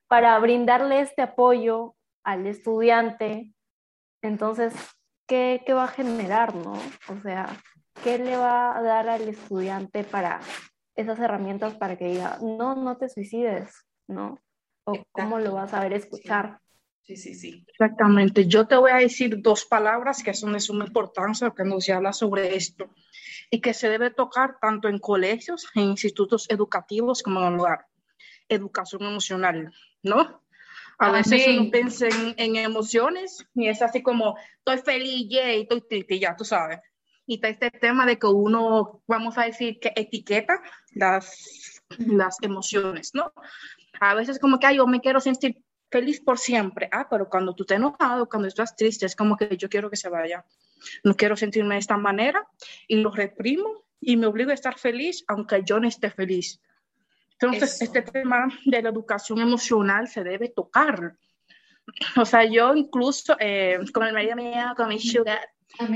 para 0.06 0.38
brindarle 0.38 1.00
este 1.00 1.23
apoyo 1.23 1.96
al 2.23 2.46
estudiante, 2.46 3.54
entonces, 4.20 4.75
¿qué, 5.26 5.62
¿qué, 5.64 5.73
va 5.73 5.84
a 5.84 5.88
generar, 5.88 6.54
no? 6.54 6.75
O 7.08 7.20
sea, 7.23 7.49
¿qué 8.02 8.18
le 8.18 8.37
va 8.37 8.76
a 8.76 8.82
dar 8.82 9.08
al 9.08 9.26
estudiante 9.28 10.04
para 10.04 10.40
esas 10.94 11.18
herramientas 11.18 11.75
para 11.75 11.96
que 11.96 12.08
diga, 12.08 12.37
no, 12.42 12.75
no 12.75 12.99
te 12.99 13.08
suicides, 13.08 13.87
¿no? 14.06 14.38
O 14.84 15.02
cómo 15.11 15.38
lo 15.38 15.54
vas 15.54 15.73
a 15.73 15.80
ver 15.80 15.94
escuchar. 15.94 16.61
Sí, 17.06 17.16
sí, 17.16 17.34
sí. 17.34 17.64
Exactamente. 17.68 18.46
Yo 18.46 18.66
te 18.66 18.76
voy 18.76 18.90
a 18.90 18.96
decir 18.96 19.42
dos 19.42 19.66
palabras 19.66 20.23
que 20.23 20.32
son 20.32 20.54
de 20.54 20.61
suma 20.61 20.87
importancia 20.87 21.50
cuando 21.50 21.80
se 21.80 21.92
habla 21.92 22.14
sobre 22.14 22.56
esto 22.56 22.88
y 23.50 23.61
que 23.61 23.75
se 23.75 23.90
debe 23.90 24.11
tocar 24.11 24.56
tanto 24.58 24.88
en 24.88 24.99
colegios, 24.99 25.68
en 25.75 25.82
institutos 25.82 26.46
educativos 26.49 27.23
como 27.23 27.40
en 27.40 27.54
el 27.54 27.61
hogar. 27.61 27.87
Educación 28.49 29.02
emocional, 29.02 29.73
¿no? 30.02 30.42
A 30.99 31.11
veces 31.11 31.46
uno 31.49 31.70
piensa 31.70 32.06
en, 32.37 32.56
emociones 32.56 33.46
y 33.54 33.68
es 33.68 33.82
así 33.82 34.02
como, 34.02 34.38
estoy 34.58 34.78
feliz, 34.78 35.26
y 35.28 35.38
estoy 35.38 35.82
triste, 35.82 36.18
ya 36.18 36.37
tú 36.37 36.44
sabes. 36.44 36.80
Y 37.26 37.37
está 37.37 37.49
este 37.49 37.70
tema 37.70 38.06
de 38.06 38.18
que 38.18 38.26
uno, 38.26 39.02
vamos 39.06 39.37
a 39.37 39.44
decir, 39.44 39.78
que 39.80 39.92
etiqueta 39.96 40.62
las, 40.94 41.82
las 41.99 42.37
emociones, 42.42 43.11
¿no? 43.14 43.32
A 44.00 44.14
veces 44.14 44.38
como 44.38 44.58
que, 44.58 44.66
ay, 44.66 44.76
yo 44.76 44.87
me 44.87 45.00
quiero 45.00 45.20
sentir 45.20 45.63
feliz 45.95 46.21
por 46.21 46.41
siempre. 46.41 46.89
Ah, 46.91 47.07
pero 47.09 47.29
cuando 47.29 47.55
tú 47.55 47.65
te 47.65 47.75
enojado, 47.75 48.29
cuando 48.29 48.49
estás 48.49 48.75
triste, 48.75 49.07
es 49.07 49.15
como 49.15 49.37
que 49.37 49.57
yo 49.57 49.69
quiero 49.69 49.89
que 49.89 49.97
se 49.97 50.09
vaya. 50.09 50.45
No 51.05 51.15
quiero 51.15 51.37
sentirme 51.37 51.77
de 51.77 51.79
esta 51.79 51.97
manera 51.97 52.45
y 52.89 52.97
lo 52.97 53.13
reprimo 53.13 53.85
y 54.01 54.17
me 54.17 54.27
obligo 54.27 54.51
a 54.51 54.55
estar 54.55 54.77
feliz 54.77 55.25
aunque 55.29 55.63
yo 55.65 55.79
no 55.79 55.87
esté 55.87 56.11
feliz. 56.11 56.61
Entonces, 57.39 57.81
este 57.81 58.03
tema 58.03 58.49
de 58.65 58.83
la 58.83 58.89
educación 58.89 59.39
emocional 59.39 60.09
se 60.09 60.25
debe 60.25 60.49
tocar. 60.49 61.17
O 62.17 62.25
sea, 62.25 62.45
yo 62.45 62.75
incluso 62.75 63.37
eh, 63.39 63.79
con 63.93 64.05
el 64.05 64.15
marido 64.15 64.35
mío, 64.35 64.75
con 64.77 64.89
mi 64.89 64.99
sugar, 64.99 65.47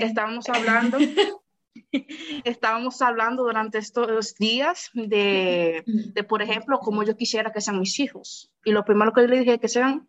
estábamos 0.01 0.49
hablando, 0.49 0.99
estábamos 2.45 3.01
hablando 3.03 3.45
durante 3.45 3.79
estos 3.79 4.35
días 4.37 4.91
de, 4.95 5.83
de, 5.87 6.25
por 6.25 6.43
ejemplo, 6.43 6.79
cómo 6.81 7.03
yo 7.03 7.17
quisiera 7.17 7.53
que 7.53 7.61
sean 7.61 7.81
mis 7.81 7.99
hijos. 8.01 8.51
Y 8.65 8.73
lo 8.73 8.85
primero 8.85 9.13
que 9.13 9.23
yo 9.23 9.29
le 9.29 9.41
dije 9.41 9.55
es 9.55 9.61
que 9.61 9.69
sean 9.69 10.09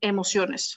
emociones. 0.00 0.76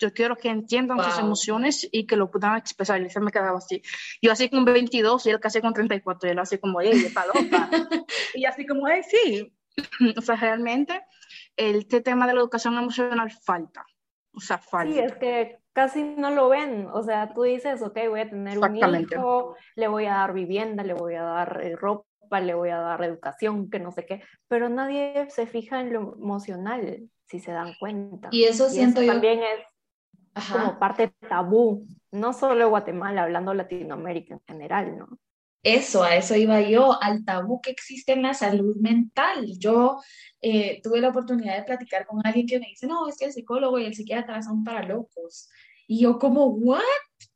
Yo 0.00 0.12
quiero 0.12 0.36
que 0.36 0.48
entiendan 0.48 1.02
sus 1.02 1.18
emociones 1.18 1.88
y 1.90 2.06
que 2.06 2.16
lo 2.16 2.30
puedan 2.30 2.56
expresar. 2.56 3.00
Y 3.00 3.10
se 3.10 3.20
me 3.20 3.30
quedaba 3.30 3.58
así. 3.58 3.80
Yo 4.20 4.32
así 4.32 4.48
con 4.48 4.64
22 4.64 5.26
y 5.26 5.30
él 5.30 5.40
casi 5.40 5.60
con 5.60 5.72
34. 5.72 6.28
Y 6.28 6.32
él 6.32 6.38
así 6.38 6.58
como, 6.58 6.80
ella 6.80 6.94
loca. 7.32 7.70
y 8.34 8.44
así 8.44 8.66
como, 8.66 8.88
hey, 8.88 9.02
sí. 9.08 9.52
o 10.16 10.20
sea, 10.20 10.36
realmente 10.36 11.00
este 11.56 12.00
tema 12.00 12.26
de 12.26 12.34
la 12.34 12.40
educación 12.40 12.76
emocional 12.76 13.30
falta. 13.30 13.86
O 14.32 14.40
sea, 14.40 14.58
falta. 14.58 14.92
Sí, 14.92 14.98
es 14.98 15.14
que 15.14 15.58
casi 15.74 16.02
no 16.02 16.30
lo 16.30 16.48
ven. 16.48 16.88
O 16.92 17.02
sea, 17.02 17.34
tú 17.34 17.42
dices, 17.42 17.82
ok, 17.82 17.98
voy 18.08 18.20
a 18.20 18.30
tener 18.30 18.58
un 18.58 18.76
hijo, 18.76 19.56
le 19.76 19.88
voy 19.88 20.06
a 20.06 20.14
dar 20.14 20.32
vivienda, 20.32 20.82
le 20.82 20.94
voy 20.94 21.16
a 21.16 21.22
dar 21.22 21.60
eh, 21.62 21.76
ropa, 21.76 22.40
le 22.40 22.54
voy 22.54 22.70
a 22.70 22.78
dar 22.78 23.02
educación, 23.04 23.68
que 23.68 23.78
no 23.78 23.92
sé 23.92 24.06
qué, 24.06 24.22
pero 24.48 24.70
nadie 24.70 25.26
se 25.28 25.46
fija 25.46 25.80
en 25.80 25.92
lo 25.92 26.14
emocional, 26.14 27.10
si 27.26 27.40
se 27.40 27.52
dan 27.52 27.74
cuenta. 27.78 28.28
Y 28.30 28.44
eso 28.44 28.70
siento 28.70 29.02
yo. 29.02 29.12
También 29.12 29.40
es 29.42 30.50
como 30.50 30.78
parte 30.78 31.12
tabú, 31.28 31.86
no 32.10 32.32
solo 32.32 32.68
Guatemala, 32.70 33.24
hablando 33.24 33.52
Latinoamérica 33.52 34.34
en 34.34 34.40
general, 34.46 34.98
¿no? 34.98 35.18
Eso, 35.64 36.04
a 36.04 36.14
eso 36.16 36.36
iba 36.36 36.60
yo, 36.60 37.02
al 37.02 37.24
tabú 37.24 37.60
que 37.60 37.70
existe 37.70 38.12
en 38.12 38.22
la 38.22 38.34
salud 38.34 38.76
mental. 38.76 39.46
Yo 39.58 39.98
eh, 40.40 40.80
tuve 40.82 41.00
la 41.00 41.08
oportunidad 41.08 41.56
de 41.56 41.64
platicar 41.64 42.06
con 42.06 42.20
alguien 42.24 42.46
que 42.46 42.60
me 42.60 42.66
dice, 42.66 42.86
no, 42.86 43.08
es 43.08 43.16
que 43.16 43.24
el 43.24 43.32
psicólogo 43.32 43.78
y 43.78 43.86
el 43.86 43.94
psiquiatra 43.94 44.42
son 44.42 44.62
para 44.62 44.86
locos. 44.86 45.48
Y 45.86 46.00
yo 46.00 46.18
como, 46.18 46.46
¿what? 46.46 46.80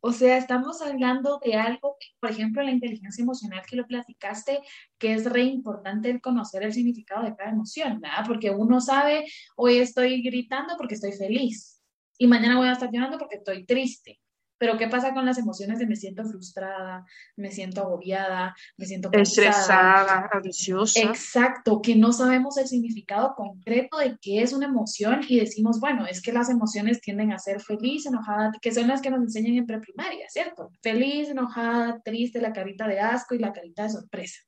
O 0.01 0.13
sea, 0.13 0.37
estamos 0.37 0.81
hablando 0.83 1.41
de 1.45 1.55
algo, 1.55 1.97
por 2.21 2.31
ejemplo, 2.31 2.63
la 2.63 2.71
inteligencia 2.71 3.23
emocional 3.23 3.63
que 3.67 3.77
lo 3.77 3.87
platicaste, 3.87 4.61
que 4.99 5.15
es 5.15 5.25
re 5.25 5.43
importante 5.43 6.11
el 6.11 6.21
conocer 6.21 6.63
el 6.63 6.73
significado 6.73 7.25
de 7.25 7.35
cada 7.35 7.51
emoción, 7.51 8.01
¿verdad? 8.01 8.25
Porque 8.27 8.51
uno 8.51 8.81
sabe, 8.81 9.27
hoy 9.57 9.79
estoy 9.79 10.23
gritando 10.23 10.77
porque 10.77 10.95
estoy 10.95 11.13
feliz, 11.13 11.79
y 12.19 12.27
mañana 12.27 12.59
voy 12.59 12.69
a 12.69 12.73
estar 12.73 12.91
llorando 12.93 13.17
porque 13.17 13.37
estoy 13.37 13.65
triste. 13.65 14.21
Pero 14.59 14.77
¿qué 14.77 14.89
pasa 14.89 15.15
con 15.15 15.25
las 15.25 15.39
emociones 15.39 15.79
de 15.79 15.87
me 15.87 15.97
siento 15.97 16.25
frustrada, 16.25 17.05
me 17.37 17.51
siento 17.51 17.83
agobiada, 17.83 18.55
me 18.77 18.87
siento 18.87 19.11
cansada, 19.11 19.49
estresada, 19.49 20.31
ansiosa? 20.33 21.01
Exacto, 21.01 21.81
que 21.81 21.95
no 21.95 22.13
sabemos 22.13 22.59
el 22.59 22.67
significado 22.67 23.35
concreto 23.37 23.99
de 23.99 24.19
qué 24.21 24.43
es 24.43 24.53
una 24.53 24.67
emoción 24.67 25.21
y 25.29 25.41
decimos, 25.41 25.81
bueno, 25.81 26.07
es 26.07 26.21
que 26.21 26.33
las 26.33 26.51
emociones 26.51 27.01
tienden 27.01 27.33
a 27.33 27.39
ser 27.39 27.61
feliz, 27.61 28.07
enojada, 28.07 28.53
que 28.61 28.73
son 28.73 28.89
las 28.89 29.01
que 29.01 29.11
nos 29.11 29.21
enseñan 29.21 29.55
en 29.55 29.67
preprimaria, 29.67 30.27
¿cierto? 30.29 30.71
Feliz, 30.83 31.29
enojada, 31.29 32.01
triste, 32.05 32.41
la 32.41 32.53
carita 32.53 32.89
de 32.89 33.01
asco 33.01 33.35
y 33.35 33.39
la 33.39 33.53
carita 33.53 33.85
de 33.85 33.91
sorpresa, 33.91 34.41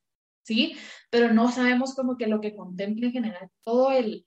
¿sí? 0.42 0.76
Pero 1.10 1.32
no 1.32 1.50
sabemos 1.50 1.94
como 1.94 2.16
que 2.16 2.26
lo 2.26 2.40
que 2.40 2.54
contempla 2.54 3.06
en 3.06 3.12
general 3.12 3.50
todo 3.62 3.92
el 3.92 4.26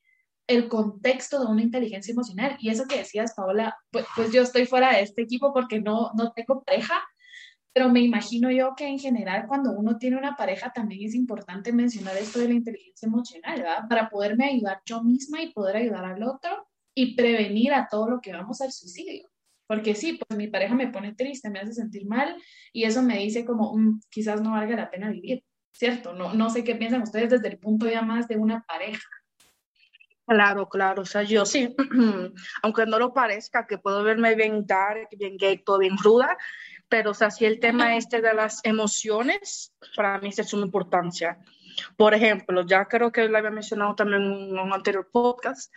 el 0.53 0.67
contexto 0.67 1.39
de 1.39 1.51
una 1.51 1.61
inteligencia 1.61 2.11
emocional. 2.11 2.57
Y 2.59 2.69
eso 2.69 2.85
que 2.87 2.97
decías, 2.97 3.33
Paola, 3.35 3.77
pues, 3.91 4.05
pues, 4.15 4.31
yo 4.31 4.41
estoy 4.41 4.65
fuera 4.65 4.93
de 4.93 5.01
este 5.01 5.21
equipo 5.21 5.53
porque 5.53 5.81
no, 5.81 6.11
no 6.17 6.31
tengo 6.31 6.63
pareja, 6.63 6.95
pero 7.73 7.89
me 7.89 8.01
imagino 8.01 8.51
yo 8.51 8.73
que 8.75 8.87
en 8.87 8.99
general 8.99 9.45
cuando 9.47 9.71
uno 9.71 9.97
tiene 9.97 10.17
una 10.17 10.35
pareja 10.35 10.71
también 10.71 11.07
es 11.07 11.15
importante 11.15 11.73
mencionar 11.73 12.15
esto 12.17 12.39
de 12.39 12.49
la 12.49 12.53
inteligencia 12.53 13.07
emocional, 13.07 13.57
¿verdad? 13.57 13.87
Para 13.89 14.09
poderme 14.09 14.45
ayudar 14.45 14.81
yo 14.85 15.03
misma 15.03 15.41
y 15.41 15.51
poder 15.51 15.77
ayudar 15.77 16.05
al 16.05 16.21
otro 16.23 16.67
y 16.95 17.15
prevenir 17.15 17.73
a 17.73 17.87
todo 17.89 18.09
lo 18.09 18.21
que 18.21 18.31
vamos 18.31 18.61
al 18.61 18.71
suicidio. 18.71 19.27
Porque 19.65 19.95
sí, 19.95 20.19
pues 20.19 20.37
mi 20.37 20.47
pareja 20.47 20.75
me 20.75 20.89
pone 20.89 21.15
triste, 21.15 21.49
me 21.49 21.59
hace 21.59 21.73
sentir 21.73 22.05
mal 22.05 22.35
y 22.71 22.83
eso 22.83 23.01
me 23.01 23.17
dice 23.17 23.43
como, 23.43 23.75
mm, 23.75 24.01
quizás 24.09 24.41
no 24.41 24.51
valga 24.51 24.75
la 24.75 24.91
pena 24.91 25.09
vivir, 25.09 25.43
¿cierto? 25.71 26.13
No, 26.13 26.33
no 26.35 26.49
sé 26.51 26.63
qué 26.63 26.75
piensan 26.75 27.01
ustedes 27.01 27.31
desde 27.31 27.47
el 27.47 27.57
punto 27.57 27.89
ya 27.89 28.03
más 28.03 28.27
de 28.27 28.37
una 28.37 28.63
pareja. 28.67 29.09
Claro, 30.25 30.69
claro, 30.69 31.01
o 31.01 31.05
sea, 31.05 31.23
yo 31.23 31.45
sí, 31.45 31.75
aunque 32.63 32.85
no 32.85 32.97
lo 32.97 33.13
parezca, 33.13 33.67
que 33.67 33.77
puedo 33.77 34.03
verme 34.03 34.35
bien 34.35 34.65
dark, 34.65 35.09
bien 35.17 35.35
gay, 35.37 35.57
todo 35.57 35.79
bien 35.79 35.97
ruda, 35.97 36.37
pero 36.87 37.11
o 37.11 37.13
sea, 37.13 37.29
si 37.29 37.45
el 37.45 37.59
tema 37.59 37.97
este 37.97 38.21
de 38.21 38.33
las 38.33 38.61
emociones, 38.63 39.73
para 39.95 40.19
mí 40.19 40.29
es 40.29 40.37
de 40.37 40.43
suma 40.45 40.65
importancia. 40.65 41.39
Por 41.97 42.13
ejemplo, 42.13 42.65
ya 42.65 42.85
creo 42.85 43.11
que 43.11 43.27
lo 43.27 43.37
había 43.37 43.49
mencionado 43.49 43.95
también 43.95 44.21
en 44.21 44.57
un 44.57 44.73
anterior 44.73 45.09
podcast, 45.11 45.73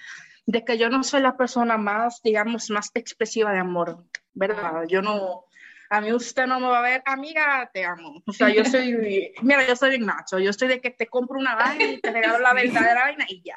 de 0.46 0.64
que 0.64 0.78
yo 0.78 0.88
no 0.90 1.02
soy 1.02 1.22
la 1.22 1.36
persona 1.36 1.76
más, 1.76 2.20
digamos, 2.22 2.70
más 2.70 2.90
expresiva 2.94 3.52
de 3.52 3.58
amor, 3.58 4.04
¿verdad? 4.32 4.84
Yo 4.86 5.02
no, 5.02 5.46
a 5.90 6.00
mí 6.00 6.12
usted 6.12 6.46
no 6.46 6.60
me 6.60 6.68
va 6.68 6.78
a 6.78 6.82
ver, 6.82 7.02
amiga, 7.04 7.68
te 7.72 7.84
amo. 7.84 8.22
O 8.26 8.32
sea, 8.32 8.48
yo 8.50 8.64
soy, 8.64 9.32
mira, 9.42 9.66
yo 9.66 9.74
soy 9.74 9.90
bien 9.90 10.04
macho, 10.04 10.38
yo 10.38 10.50
estoy 10.50 10.68
de 10.68 10.80
que 10.80 10.90
te 10.90 11.08
compro 11.08 11.38
una 11.38 11.56
vaina 11.56 11.84
y 11.84 12.00
te 12.00 12.12
regalo 12.12 12.38
la 12.38 12.54
verdadera 12.54 13.02
vaina 13.02 13.24
y 13.28 13.42
ya. 13.42 13.56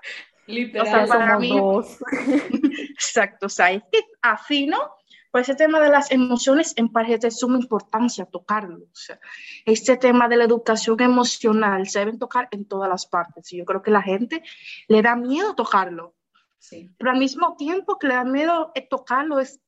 Literal, 0.50 0.88
o 0.88 0.90
sea, 0.90 1.06
para 1.06 1.38
mí, 1.38 1.56
exacto, 2.90 3.46
o 3.46 3.50
sea, 3.50 3.72
es 3.72 3.84
que 3.92 4.00
así, 4.22 4.66
¿no? 4.66 4.80
Pues 5.32 5.48
ese 5.48 5.56
tema 5.56 5.80
de 5.80 5.90
las 5.90 6.10
emociones 6.12 6.74
en 6.76 6.90
pareja 6.90 7.16
es 7.16 7.22
de 7.22 7.32
suma 7.32 7.60
importancia 7.60 8.26
tocarlo. 8.26 8.86
O 8.86 8.96
sea, 8.96 9.20
este 9.64 9.96
tema 9.98 10.28
de 10.28 10.38
la 10.38 10.46
educación 10.46 11.00
emocional 11.02 11.88
se 11.88 12.00
debe 12.00 12.18
tocar 12.18 12.48
en 12.50 12.66
todas 12.66 12.90
las 12.90 13.06
partes. 13.06 13.54
Y 13.54 13.58
yo 13.58 13.66
creo 13.66 13.84
que 13.84 13.92
la 13.92 14.02
gente 14.02 14.42
le 14.88 15.04
da 15.04 15.16
miedo 15.16 15.54
tocarlo. 15.54 16.16
Sí. 16.58 16.90
Pero 16.98 17.12
al 17.12 17.20
mismo 17.20 17.56
tiempo 17.58 18.00
que 18.00 18.08
le 18.08 18.16
da 18.16 18.24
miedo 18.24 18.74
tocarlo 18.90 19.40
es 19.40 19.62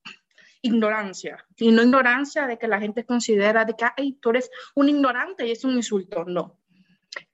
ignorancia. 0.64 1.46
Y 1.58 1.72
no 1.72 1.84
ignorancia 1.84 2.48
de 2.48 2.58
que 2.58 2.68
la 2.68 2.80
gente 2.80 3.06
considera 3.06 3.64
de 3.64 3.76
que 3.76 3.86
Ay, 3.96 4.14
tú 4.14 4.32
eres 4.32 4.50
un 4.74 4.90
ignorante 4.90 5.46
y 5.46 5.52
es 5.52 5.64
un 5.64 5.76
insulto. 5.76 6.26
No. 6.26 6.58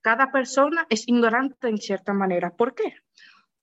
Cada 0.02 0.34
persona 0.34 0.86
es 0.90 1.08
ignorante 1.08 1.70
en 1.70 1.78
cierta 1.78 2.12
manera. 2.12 2.50
¿Por 2.54 2.76
qué? 2.76 2.94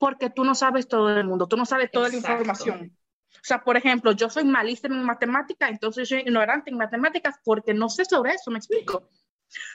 Porque 0.05 0.29
tú 0.29 0.45
no 0.45 0.55
sabes 0.55 0.87
todo 0.87 1.19
el 1.19 1.27
mundo, 1.27 1.49
tú 1.49 1.57
no 1.57 1.65
sabes 1.65 1.91
toda 1.91 2.11
la 2.11 2.17
información. 2.17 2.95
O 3.33 3.39
sea, 3.41 3.65
por 3.65 3.79
ejemplo, 3.79 4.13
yo 4.13 4.29
soy 4.29 4.45
malísima 4.45 4.95
en 4.95 5.03
matemáticas, 5.03 5.71
entonces 5.71 6.11
soy 6.11 6.19
ignorante 6.19 6.69
en 6.69 6.77
matemáticas 6.77 7.37
porque 7.43 7.73
no 7.73 7.89
sé 7.89 8.05
sobre 8.05 8.33
eso, 8.35 8.51
me 8.51 8.59
explico. 8.59 9.09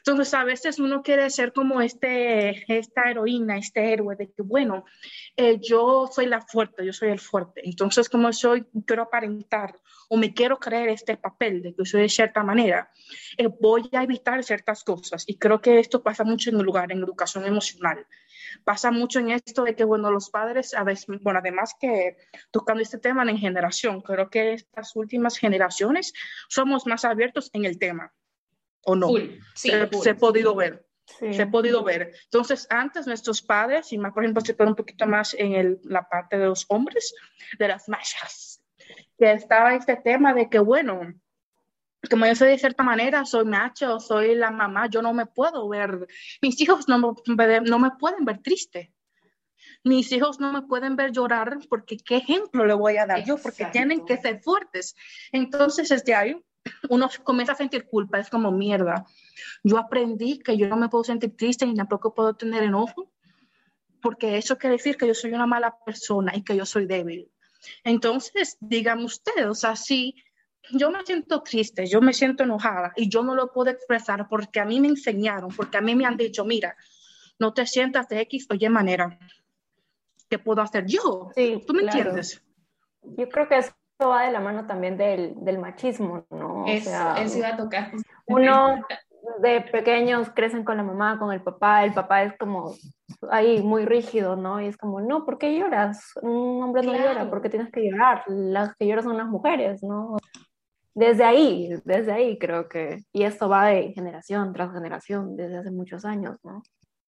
Entonces, 0.06 0.32
a 0.36 0.44
veces 0.44 0.78
uno 0.78 1.02
quiere 1.02 1.28
ser 1.32 1.52
como 1.52 1.82
este, 1.82 2.64
esta 2.72 3.10
heroína, 3.10 3.58
este 3.58 3.92
héroe, 3.92 4.16
de 4.16 4.32
que, 4.32 4.44
bueno, 4.44 4.86
eh, 5.36 5.60
yo 5.60 6.08
soy 6.14 6.28
la 6.28 6.42
fuerte, 6.42 6.86
yo 6.86 6.94
soy 6.94 7.10
el 7.10 7.20
fuerte. 7.20 7.62
Entonces, 7.64 8.08
como 8.08 8.32
soy, 8.32 8.68
quiero 8.86 9.02
aparentar 9.02 9.80
o 10.10 10.18
me 10.18 10.32
quiero 10.36 10.60
creer 10.60 10.90
este 10.90 11.18
papel 11.18 11.64
de 11.64 11.74
que 11.74 11.86
soy 11.86 12.02
de 12.02 12.10
cierta 12.10 12.44
manera, 12.44 12.92
eh, 13.36 13.48
voy 13.60 13.90
a 13.94 14.04
evitar 14.04 14.44
ciertas 14.44 14.84
cosas. 14.84 15.24
Y 15.26 15.40
creo 15.40 15.60
que 15.60 15.80
esto 15.80 16.04
pasa 16.04 16.24
mucho 16.24 16.52
en 16.52 16.58
el 16.58 16.63
lugar, 16.63 16.92
en 16.92 17.00
educación 17.00 17.48
emocional 17.48 18.06
pasa 18.64 18.92
mucho 18.92 19.20
en 19.20 19.32
esto 19.32 19.64
de 19.64 19.76
que, 19.76 19.84
bueno, 19.84 20.12
los 20.12 20.30
padres, 20.30 20.74
a 20.74 20.84
veces, 20.84 21.06
bueno, 21.22 21.40
además 21.40 21.76
que 21.80 22.18
tocando 22.52 22.82
este 22.82 22.98
tema 22.98 23.24
en 23.24 23.38
generación, 23.38 24.02
creo 24.02 24.30
que 24.30 24.54
estas 24.54 24.96
últimas 24.96 25.38
generaciones 25.38 26.14
somos 26.48 26.86
más 26.86 27.06
abiertos 27.06 27.50
en 27.54 27.66
el 27.66 27.78
tema, 27.78 28.14
¿o 28.84 28.96
no? 28.96 29.10
Sí, 29.56 29.72
se, 30.02 30.10
ha 30.10 30.18
podido 30.18 30.56
ver. 30.56 30.86
Se 31.06 31.42
ha 31.42 31.50
podido 31.50 31.84
ver. 31.84 32.14
Entonces, 32.26 32.68
antes 32.70 33.08
nuestros 33.08 33.42
padres, 33.42 33.92
y 33.92 33.98
más, 33.98 34.14
por 34.14 34.24
ejemplo, 34.24 34.42
se 34.44 34.56
un 34.60 34.76
poquito 34.76 35.08
más 35.08 35.34
en 35.34 35.54
el, 35.54 35.80
la 35.84 36.08
parte 36.08 36.38
de 36.38 36.46
los 36.46 36.66
hombres, 36.70 37.14
de 37.58 37.68
las 37.68 37.90
machas, 37.90 38.64
que 39.18 39.32
estaba 39.32 39.76
este 39.76 39.96
tema 39.96 40.34
de 40.34 40.50
que, 40.50 40.60
bueno, 40.60 41.14
como 42.08 42.26
yo 42.26 42.36
soy 42.36 42.50
de 42.50 42.58
cierta 42.58 42.84
manera, 42.84 43.26
soy 43.26 43.46
macho, 43.46 44.00
soy 44.00 44.36
la 44.36 44.52
mamá, 44.52 44.88
yo 44.88 45.02
no 45.02 45.14
me 45.14 45.26
puedo 45.26 45.68
ver, 45.68 46.08
mis 46.42 46.60
hijos 46.62 46.88
no 46.88 46.98
me, 46.98 47.62
no 47.62 47.80
me 47.80 47.92
pueden 47.92 48.26
ver 48.26 48.42
triste. 48.42 48.94
Mis 49.84 50.12
hijos 50.12 50.40
no 50.40 50.52
me 50.52 50.64
pueden 50.64 50.96
ver 50.96 51.12
llorar 51.12 51.58
porque 51.70 51.98
qué 51.98 52.18
ejemplo 52.18 52.66
le 52.66 52.74
voy 52.74 52.98
a 52.98 53.06
dar 53.06 53.24
yo, 53.24 53.38
porque 53.38 53.66
tienen 53.66 54.06
que 54.06 54.18
ser 54.18 54.42
fuertes. 54.42 54.96
Entonces, 55.32 55.90
desde 55.90 56.16
ahí 56.16 56.36
uno 56.90 57.10
comienza 57.24 57.54
a 57.54 57.56
sentir 57.56 57.86
culpa, 57.86 58.20
es 58.20 58.30
como 58.30 58.52
mierda. 58.52 59.06
Yo 59.64 59.78
aprendí 59.78 60.40
que 60.40 60.58
yo 60.58 60.68
no 60.68 60.76
me 60.76 60.90
puedo 60.90 61.04
sentir 61.04 61.36
triste 61.36 61.66
ni 61.66 61.76
tampoco 61.76 62.14
puedo 62.14 62.36
tener 62.36 62.64
enojo, 62.64 63.12
porque 64.02 64.38
eso 64.38 64.58
quiere 64.58 64.78
decir 64.78 64.98
que 64.98 65.08
yo 65.08 65.14
soy 65.14 65.34
una 65.34 65.48
mala 65.48 65.78
persona 65.86 66.36
y 66.36 66.44
que 66.44 66.56
yo 66.56 66.66
soy 66.66 66.86
débil. 66.86 67.32
Entonces, 67.84 68.58
dígame 68.60 69.06
usted, 69.06 69.50
o 69.50 69.56
sea, 69.56 69.76
yo 70.71 70.91
me 70.91 71.03
siento 71.05 71.41
triste, 71.41 71.86
yo 71.88 72.01
me 72.01 72.13
siento 72.13 72.43
enojada 72.43 72.93
y 72.95 73.10
yo 73.10 73.23
no 73.23 73.36
lo 73.36 73.51
puedo 73.51 73.71
expresar 73.71 74.27
porque 74.27 74.60
a 74.60 74.65
mí 74.65 74.79
me 74.79 74.88
enseñaron, 74.88 75.49
porque 75.55 75.77
a 75.77 75.82
mí 75.82 75.95
me 75.95 76.05
han 76.05 76.17
dicho, 76.17 76.45
mira, 76.45 76.75
no 77.39 77.53
te 77.53 77.65
sientas 77.65 78.08
de 78.10 78.21
X 78.21 78.47
o 78.49 78.55
Y 78.55 78.69
manera. 78.69 79.17
¿Qué 80.29 80.38
puedo 80.38 80.62
hacer 80.62 80.86
yo? 80.86 81.32
Sí, 81.36 81.63
¿Tú 81.65 81.73
me 81.73 81.84
entiendes? 81.84 82.43
Yo 83.01 83.29
creo 83.29 83.47
que 83.47 83.58
eso 83.58 83.73
va 84.01 84.23
de 84.23 84.32
la 84.32 84.39
mano 84.39 84.67
también 84.67 84.97
del, 84.97 85.34
del 85.43 85.58
machismo, 85.58 86.25
¿no? 86.29 86.65
Eso, 86.67 87.15
eso 87.17 87.38
iba 87.38 87.49
a 87.49 87.58
tocar. 87.58 87.91
Uno 88.27 88.86
de 89.41 89.62
pequeños 89.62 90.29
crecen 90.29 90.63
con 90.63 90.77
la 90.77 90.84
mamá, 90.84 91.17
con 91.17 91.32
el 91.32 91.41
papá, 91.41 91.84
el 91.84 91.93
papá 91.93 92.23
es 92.23 92.38
como 92.38 92.75
ahí 93.32 93.62
muy 93.62 93.86
rígido, 93.86 94.36
¿no? 94.36 94.62
Y 94.62 94.67
es 94.67 94.77
como, 94.77 95.01
no, 95.01 95.25
¿por 95.25 95.38
qué 95.38 95.58
lloras? 95.58 96.13
Un 96.21 96.63
hombre 96.63 96.84
no 96.84 96.93
llora, 96.93 97.29
¿por 97.29 97.41
qué 97.41 97.49
tienes 97.49 97.71
que 97.71 97.89
llorar? 97.89 98.23
Las 98.27 98.75
que 98.75 98.88
lloran 98.88 99.03
son 99.03 99.17
las 99.17 99.27
mujeres, 99.27 99.84
¿no? 99.84 100.17
Desde 100.93 101.23
ahí, 101.23 101.69
desde 101.86 102.12
ahí 102.12 102.38
creo 102.38 102.67
que, 102.67 103.04
y 103.13 103.23
esto 103.23 103.47
va 103.47 103.67
de 103.67 103.93
generación 103.93 104.54
tras 104.54 104.73
generación, 104.73 105.36
desde 105.36 105.58
hace 105.58 105.71
muchos 105.71 106.06
años, 106.06 106.38
¿no? 106.43 106.62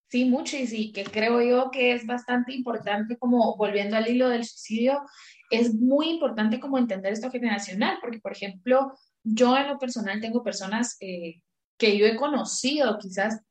Sí, 0.07 0.25
mucho, 0.25 0.55
y 0.55 0.67
sí, 0.67 0.91
que 0.91 1.03
creo 1.03 1.41
yo 1.41 1.71
que 1.71 1.91
es 1.91 2.05
bastante 2.05 2.53
importante, 2.53 3.17
como 3.17 3.57
volviendo 3.57 3.97
al 3.97 4.07
hilo 4.07 4.29
del 4.29 4.45
suicidio, 4.45 5.01
es 5.49 5.73
muy 5.73 6.09
importante 6.09 6.59
como 6.59 6.77
entender 6.77 7.11
esto 7.11 7.31
generacional, 7.31 7.97
porque, 8.01 8.19
por 8.19 8.31
ejemplo, 8.31 8.93
yo 9.23 9.57
en 9.57 9.67
lo 9.67 9.79
personal 9.79 10.21
tengo 10.21 10.43
personas 10.43 10.95
eh, 11.01 11.41
que 11.77 11.97
yo 11.97 12.05
he 12.05 12.15
conocido, 12.15 12.97
quizás, 12.99 13.41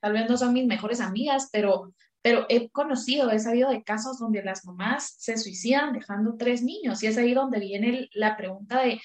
tal 0.00 0.12
vez 0.14 0.28
no 0.28 0.36
son 0.36 0.54
mis 0.54 0.66
mejores 0.66 1.00
amigas, 1.00 1.48
pero, 1.52 1.94
pero 2.22 2.46
he 2.48 2.70
conocido, 2.70 3.30
he 3.30 3.38
sabido 3.38 3.70
de 3.70 3.82
casos 3.84 4.18
donde 4.18 4.42
las 4.42 4.64
mamás 4.64 5.16
se 5.18 5.36
suicidan 5.36 5.92
dejando 5.92 6.36
tres 6.36 6.62
niños, 6.62 7.02
y 7.02 7.06
es 7.08 7.18
ahí 7.18 7.34
donde 7.34 7.60
viene 7.60 8.08
la 8.14 8.36
pregunta 8.36 8.82
de 8.82 9.00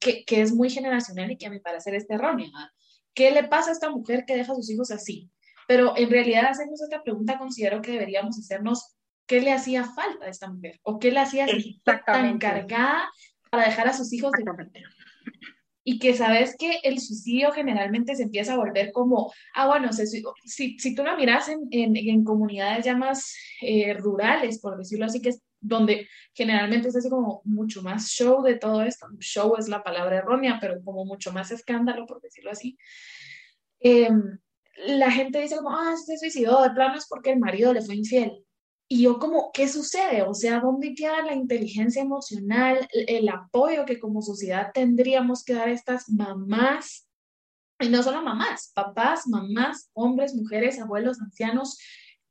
que, 0.00 0.24
que, 0.24 0.40
es 0.40 0.52
muy 0.52 0.70
generacional 0.70 1.30
y 1.30 1.36
que 1.36 1.46
a 1.46 1.50
mi 1.50 1.60
parecer 1.60 1.94
es 1.94 2.08
errónea. 2.08 2.50
¿Qué 3.14 3.30
le 3.30 3.44
pasa 3.44 3.70
a 3.70 3.72
esta 3.72 3.90
mujer 3.90 4.24
que 4.26 4.36
deja 4.36 4.52
a 4.52 4.56
sus 4.56 4.70
hijos 4.70 4.90
así? 4.90 5.30
Pero 5.68 5.96
en 5.96 6.10
realidad 6.10 6.46
hacemos 6.46 6.80
esta 6.82 7.02
pregunta, 7.02 7.38
considero 7.38 7.80
que 7.82 7.92
deberíamos 7.92 8.38
hacernos 8.38 8.96
qué 9.26 9.40
le 9.40 9.52
hacía 9.52 9.84
falta 9.84 10.26
a 10.26 10.28
esta 10.28 10.50
mujer 10.50 10.80
o 10.82 10.98
qué 10.98 11.10
le 11.10 11.20
hacía 11.20 11.46
tan 12.04 12.38
cargada 12.38 13.08
para 13.50 13.66
dejar 13.66 13.88
a 13.88 13.92
sus 13.92 14.12
hijos. 14.12 14.32
Y 15.84 15.98
que 15.98 16.14
sabes 16.14 16.56
que 16.56 16.78
el 16.84 17.00
suicidio 17.00 17.50
generalmente 17.50 18.14
se 18.14 18.22
empieza 18.22 18.54
a 18.54 18.58
volver 18.58 18.92
como, 18.92 19.32
ah, 19.54 19.66
bueno, 19.66 19.92
si, 19.92 20.78
si 20.78 20.94
tú 20.94 21.02
lo 21.02 21.16
miras 21.16 21.48
en, 21.48 21.60
en, 21.70 21.96
en 21.96 22.24
comunidades 22.24 22.84
ya 22.84 22.96
más 22.96 23.34
eh, 23.60 23.94
rurales, 23.94 24.60
por 24.60 24.78
decirlo 24.78 25.06
así, 25.06 25.20
que 25.20 25.30
es 25.30 25.42
donde 25.62 26.08
generalmente 26.34 26.90
se 26.90 26.98
hace 26.98 27.08
como 27.08 27.40
mucho 27.44 27.82
más 27.82 28.08
show 28.08 28.42
de 28.42 28.56
todo 28.56 28.82
esto. 28.82 29.06
Show 29.20 29.56
es 29.56 29.68
la 29.68 29.82
palabra 29.82 30.18
errónea, 30.18 30.58
pero 30.60 30.82
como 30.84 31.04
mucho 31.04 31.32
más 31.32 31.50
escándalo, 31.52 32.04
por 32.04 32.20
decirlo 32.20 32.50
así. 32.50 32.76
Em, 33.80 34.38
la 34.86 35.10
gente 35.10 35.40
dice 35.40 35.56
como, 35.56 35.70
ah, 35.70 35.94
se 35.96 36.18
suicidó, 36.18 36.62
de 36.62 36.70
plano 36.70 36.96
es 36.96 37.06
porque 37.08 37.32
el 37.32 37.38
marido 37.38 37.72
le 37.72 37.82
fue 37.82 37.94
infiel. 37.96 38.44
y 38.88 39.02
yo 39.04 39.18
como, 39.18 39.52
¿qué 39.52 39.68
sucede? 39.68 40.22
O 40.22 40.34
sea, 40.34 40.60
¿dónde 40.60 40.94
queda 40.94 41.22
la 41.24 41.34
inteligencia 41.34 42.02
emocional, 42.02 42.86
el, 42.92 43.28
apoyo 43.30 43.86
que 43.86 43.98
como 43.98 44.20
sociedad 44.20 44.70
tendríamos 44.74 45.44
que 45.44 45.54
dar 45.54 45.68
a 45.68 45.72
estas 45.72 46.10
mamás? 46.10 47.08
Y 47.80 47.88
no 47.88 48.02
solo 48.02 48.22
mamás, 48.22 48.70
papás, 48.74 49.26
mamás, 49.28 49.90
hombres, 49.94 50.34
mujeres, 50.34 50.78
abuelos, 50.78 51.20
ancianos 51.22 51.78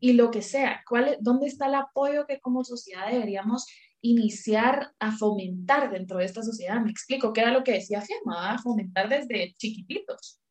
y 0.01 0.13
lo 0.13 0.31
que 0.31 0.41
sea. 0.41 0.83
¿Cuál, 0.89 1.15
¿Dónde 1.21 1.47
está 1.47 1.67
el 1.67 1.75
apoyo 1.75 2.25
que 2.25 2.41
como 2.41 2.65
sociedad 2.65 3.09
deberíamos 3.09 3.67
iniciar 4.01 4.91
a 4.99 5.11
fomentar 5.11 5.91
dentro 5.91 6.17
de 6.17 6.25
esta 6.25 6.43
sociedad? 6.43 6.81
Me 6.81 6.91
explico, 6.91 7.31
¿qué 7.31 7.41
era 7.41 7.51
lo 7.51 7.63
que 7.63 7.73
decía 7.73 8.01
Fiamma? 8.01 8.57
Fomentar 8.57 9.07
desde 9.07 9.53
chiquititos. 9.57 10.41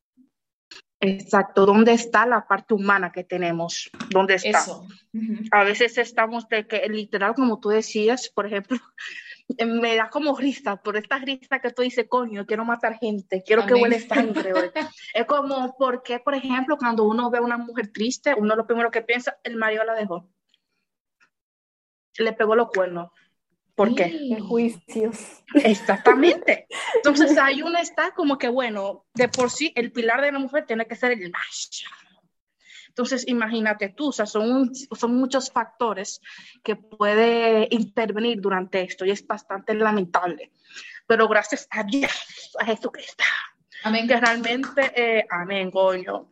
Exacto, 1.00 1.66
¿dónde 1.66 1.94
está 1.94 2.26
la 2.26 2.46
parte 2.46 2.74
humana 2.74 3.10
que 3.10 3.24
tenemos? 3.24 3.90
¿Dónde 4.10 4.34
está? 4.34 4.62
A 5.50 5.64
veces 5.64 5.98
estamos 5.98 6.46
de 6.48 6.66
que, 6.66 6.86
literal, 6.88 7.34
como 7.34 7.58
tú 7.58 7.70
decías, 7.70 8.30
por 8.32 8.46
ejemplo, 8.46 8.78
me 9.66 9.96
da 9.96 10.10
como 10.10 10.36
risa, 10.36 10.76
por 10.76 10.96
esta 10.96 11.18
risa 11.18 11.58
que 11.60 11.70
tú 11.70 11.82
dices, 11.82 12.06
coño, 12.08 12.46
quiero 12.46 12.64
matar 12.64 12.98
gente, 12.98 13.42
quiero 13.44 13.66
que 13.66 13.74
huele 13.74 14.00
sangre. 14.00 14.52
es 15.14 15.26
como, 15.26 15.74
porque, 15.78 16.18
por 16.18 16.34
ejemplo, 16.34 16.76
cuando 16.76 17.04
uno 17.04 17.30
ve 17.30 17.38
a 17.38 17.42
una 17.42 17.58
mujer 17.58 17.88
triste, 17.92 18.34
uno 18.36 18.54
lo 18.54 18.66
primero 18.66 18.90
que 18.90 19.02
piensa, 19.02 19.38
el 19.42 19.56
marido 19.56 19.84
la 19.84 19.94
dejó. 19.94 20.28
Le 22.18 22.32
pegó 22.32 22.54
los 22.54 22.68
cuernos. 22.68 23.10
¿Por 23.74 23.94
qué? 23.94 24.38
juicios. 24.46 25.42
Exactamente. 25.54 26.66
Entonces 26.96 27.38
ahí 27.38 27.62
uno 27.62 27.78
está 27.78 28.12
como 28.12 28.36
que, 28.36 28.48
bueno, 28.48 29.06
de 29.14 29.28
por 29.28 29.50
sí 29.50 29.72
el 29.74 29.90
pilar 29.90 30.20
de 30.20 30.32
la 30.32 30.38
mujer 30.38 30.66
tiene 30.66 30.86
que 30.86 30.96
ser 30.96 31.12
el 31.12 31.30
macho. 31.30 31.88
Entonces, 33.00 33.26
imagínate 33.28 33.88
tú, 33.88 34.08
o 34.08 34.12
sea, 34.12 34.26
son, 34.26 34.74
son 34.74 35.14
muchos 35.16 35.50
factores 35.50 36.20
que 36.62 36.76
puede 36.76 37.66
intervenir 37.70 38.42
durante 38.42 38.82
esto 38.82 39.06
y 39.06 39.10
es 39.10 39.26
bastante 39.26 39.72
lamentable. 39.72 40.52
Pero 41.06 41.26
gracias 41.26 41.66
a 41.70 41.82
Dios, 41.82 42.54
a 42.58 42.66
Jesucristo, 42.66 43.24
amén. 43.84 44.06
que 44.06 44.20
realmente, 44.20 44.92
eh, 44.94 45.26
amén, 45.30 45.70
coño, 45.70 46.30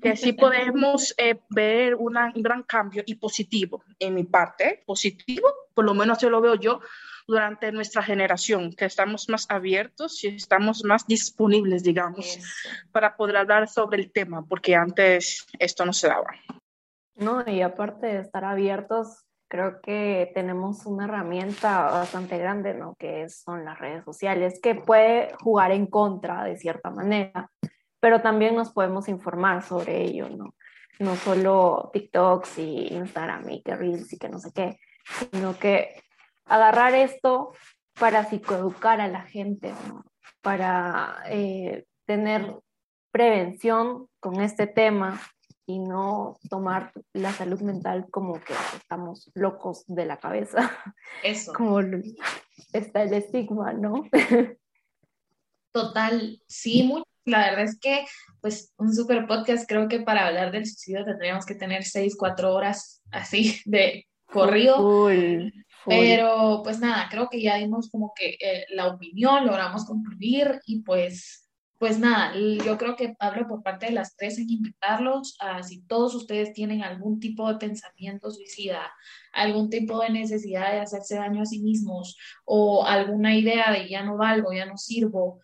que 0.00 0.16
sí 0.16 0.32
podemos 0.34 1.12
eh, 1.18 1.40
ver 1.50 1.96
un 1.96 2.14
gran 2.36 2.62
cambio 2.62 3.02
y 3.04 3.16
positivo 3.16 3.82
en 3.98 4.14
mi 4.14 4.22
parte, 4.22 4.84
positivo, 4.86 5.52
por 5.74 5.84
lo 5.84 5.92
menos 5.92 6.18
yo 6.18 6.30
lo 6.30 6.40
veo 6.40 6.54
yo, 6.54 6.80
durante 7.26 7.72
nuestra 7.72 8.02
generación, 8.02 8.72
que 8.72 8.84
estamos 8.84 9.28
más 9.28 9.46
abiertos 9.48 10.22
y 10.24 10.28
estamos 10.28 10.84
más 10.84 11.06
disponibles, 11.06 11.82
digamos, 11.82 12.38
para 12.92 13.16
poder 13.16 13.36
hablar 13.38 13.68
sobre 13.68 14.00
el 14.00 14.12
tema, 14.12 14.44
porque 14.44 14.74
antes 14.76 15.46
esto 15.58 15.84
no 15.84 15.92
se 15.92 16.08
daba. 16.08 16.34
No, 17.16 17.42
y 17.46 17.62
aparte 17.62 18.06
de 18.06 18.20
estar 18.20 18.44
abiertos, 18.44 19.24
creo 19.48 19.80
que 19.80 20.30
tenemos 20.34 20.86
una 20.86 21.04
herramienta 21.04 21.82
bastante 21.90 22.38
grande, 22.38 22.74
¿no? 22.74 22.94
Que 22.96 23.28
son 23.28 23.64
las 23.64 23.78
redes 23.78 24.04
sociales, 24.04 24.60
que 24.62 24.74
puede 24.74 25.34
jugar 25.40 25.72
en 25.72 25.86
contra 25.86 26.44
de 26.44 26.56
cierta 26.56 26.90
manera, 26.90 27.50
pero 28.00 28.20
también 28.20 28.54
nos 28.54 28.70
podemos 28.70 29.08
informar 29.08 29.62
sobre 29.62 30.02
ello, 30.02 30.28
¿no? 30.28 30.54
No 30.98 31.16
solo 31.16 31.90
TikToks 31.92 32.58
y 32.58 32.88
Instagram 32.94 33.50
y 33.50 33.62
que 33.62 33.76
Reels 33.76 34.12
y 34.12 34.18
que 34.18 34.28
no 34.28 34.38
sé 34.38 34.52
qué, 34.54 34.78
sino 35.32 35.58
que 35.58 36.02
agarrar 36.46 36.94
esto 36.94 37.52
para 37.98 38.24
psicoeducar 38.24 39.00
a 39.00 39.08
la 39.08 39.22
gente, 39.22 39.72
¿no? 39.88 40.04
para 40.46 41.24
eh, 41.28 41.86
tener 42.04 42.54
prevención 43.10 44.06
con 44.20 44.40
este 44.40 44.68
tema 44.68 45.20
y 45.66 45.80
no 45.80 46.38
tomar 46.48 46.92
la 47.12 47.32
salud 47.32 47.60
mental 47.62 48.06
como 48.12 48.34
que 48.34 48.54
estamos 48.76 49.28
locos 49.34 49.82
de 49.88 50.06
la 50.06 50.18
cabeza. 50.18 50.70
Eso. 51.24 51.52
Como 51.56 51.80
está 52.72 53.02
el 53.02 53.14
estigma, 53.14 53.72
¿no? 53.72 54.08
Total, 55.72 56.40
sí, 56.46 56.92
La 57.24 57.50
verdad 57.50 57.64
es 57.64 57.80
que, 57.80 58.06
pues, 58.40 58.72
un 58.76 58.94
super 58.94 59.26
podcast, 59.26 59.68
creo 59.68 59.88
que 59.88 59.98
para 59.98 60.28
hablar 60.28 60.52
del 60.52 60.64
suicidio 60.64 61.04
tendríamos 61.04 61.44
que 61.44 61.56
tener 61.56 61.82
seis, 61.82 62.16
cuatro 62.16 62.54
horas 62.54 63.02
así 63.10 63.60
de 63.64 64.06
corrido. 64.26 65.10
Pero 65.86 66.62
pues 66.64 66.80
nada, 66.80 67.08
creo 67.10 67.28
que 67.28 67.40
ya 67.40 67.56
dimos 67.56 67.90
como 67.90 68.12
que 68.14 68.36
eh, 68.40 68.66
la 68.70 68.88
opinión, 68.88 69.46
logramos 69.46 69.84
concluir 69.84 70.60
y 70.66 70.82
pues, 70.82 71.48
pues 71.78 71.98
nada, 71.98 72.34
yo 72.34 72.78
creo 72.78 72.96
que 72.96 73.14
hablo 73.18 73.46
por 73.46 73.62
parte 73.62 73.86
de 73.86 73.92
las 73.92 74.16
tres 74.16 74.38
en 74.38 74.50
invitarlos 74.50 75.36
a 75.40 75.62
si 75.62 75.82
todos 75.82 76.14
ustedes 76.14 76.52
tienen 76.52 76.82
algún 76.82 77.20
tipo 77.20 77.48
de 77.48 77.58
pensamiento 77.58 78.30
suicida, 78.30 78.92
algún 79.32 79.70
tipo 79.70 80.00
de 80.00 80.10
necesidad 80.10 80.72
de 80.72 80.80
hacerse 80.80 81.16
daño 81.16 81.42
a 81.42 81.46
sí 81.46 81.60
mismos 81.60 82.16
o 82.44 82.84
alguna 82.84 83.36
idea 83.36 83.70
de 83.72 83.88
ya 83.88 84.02
no 84.02 84.16
valgo, 84.16 84.52
ya 84.52 84.66
no 84.66 84.76
sirvo, 84.76 85.40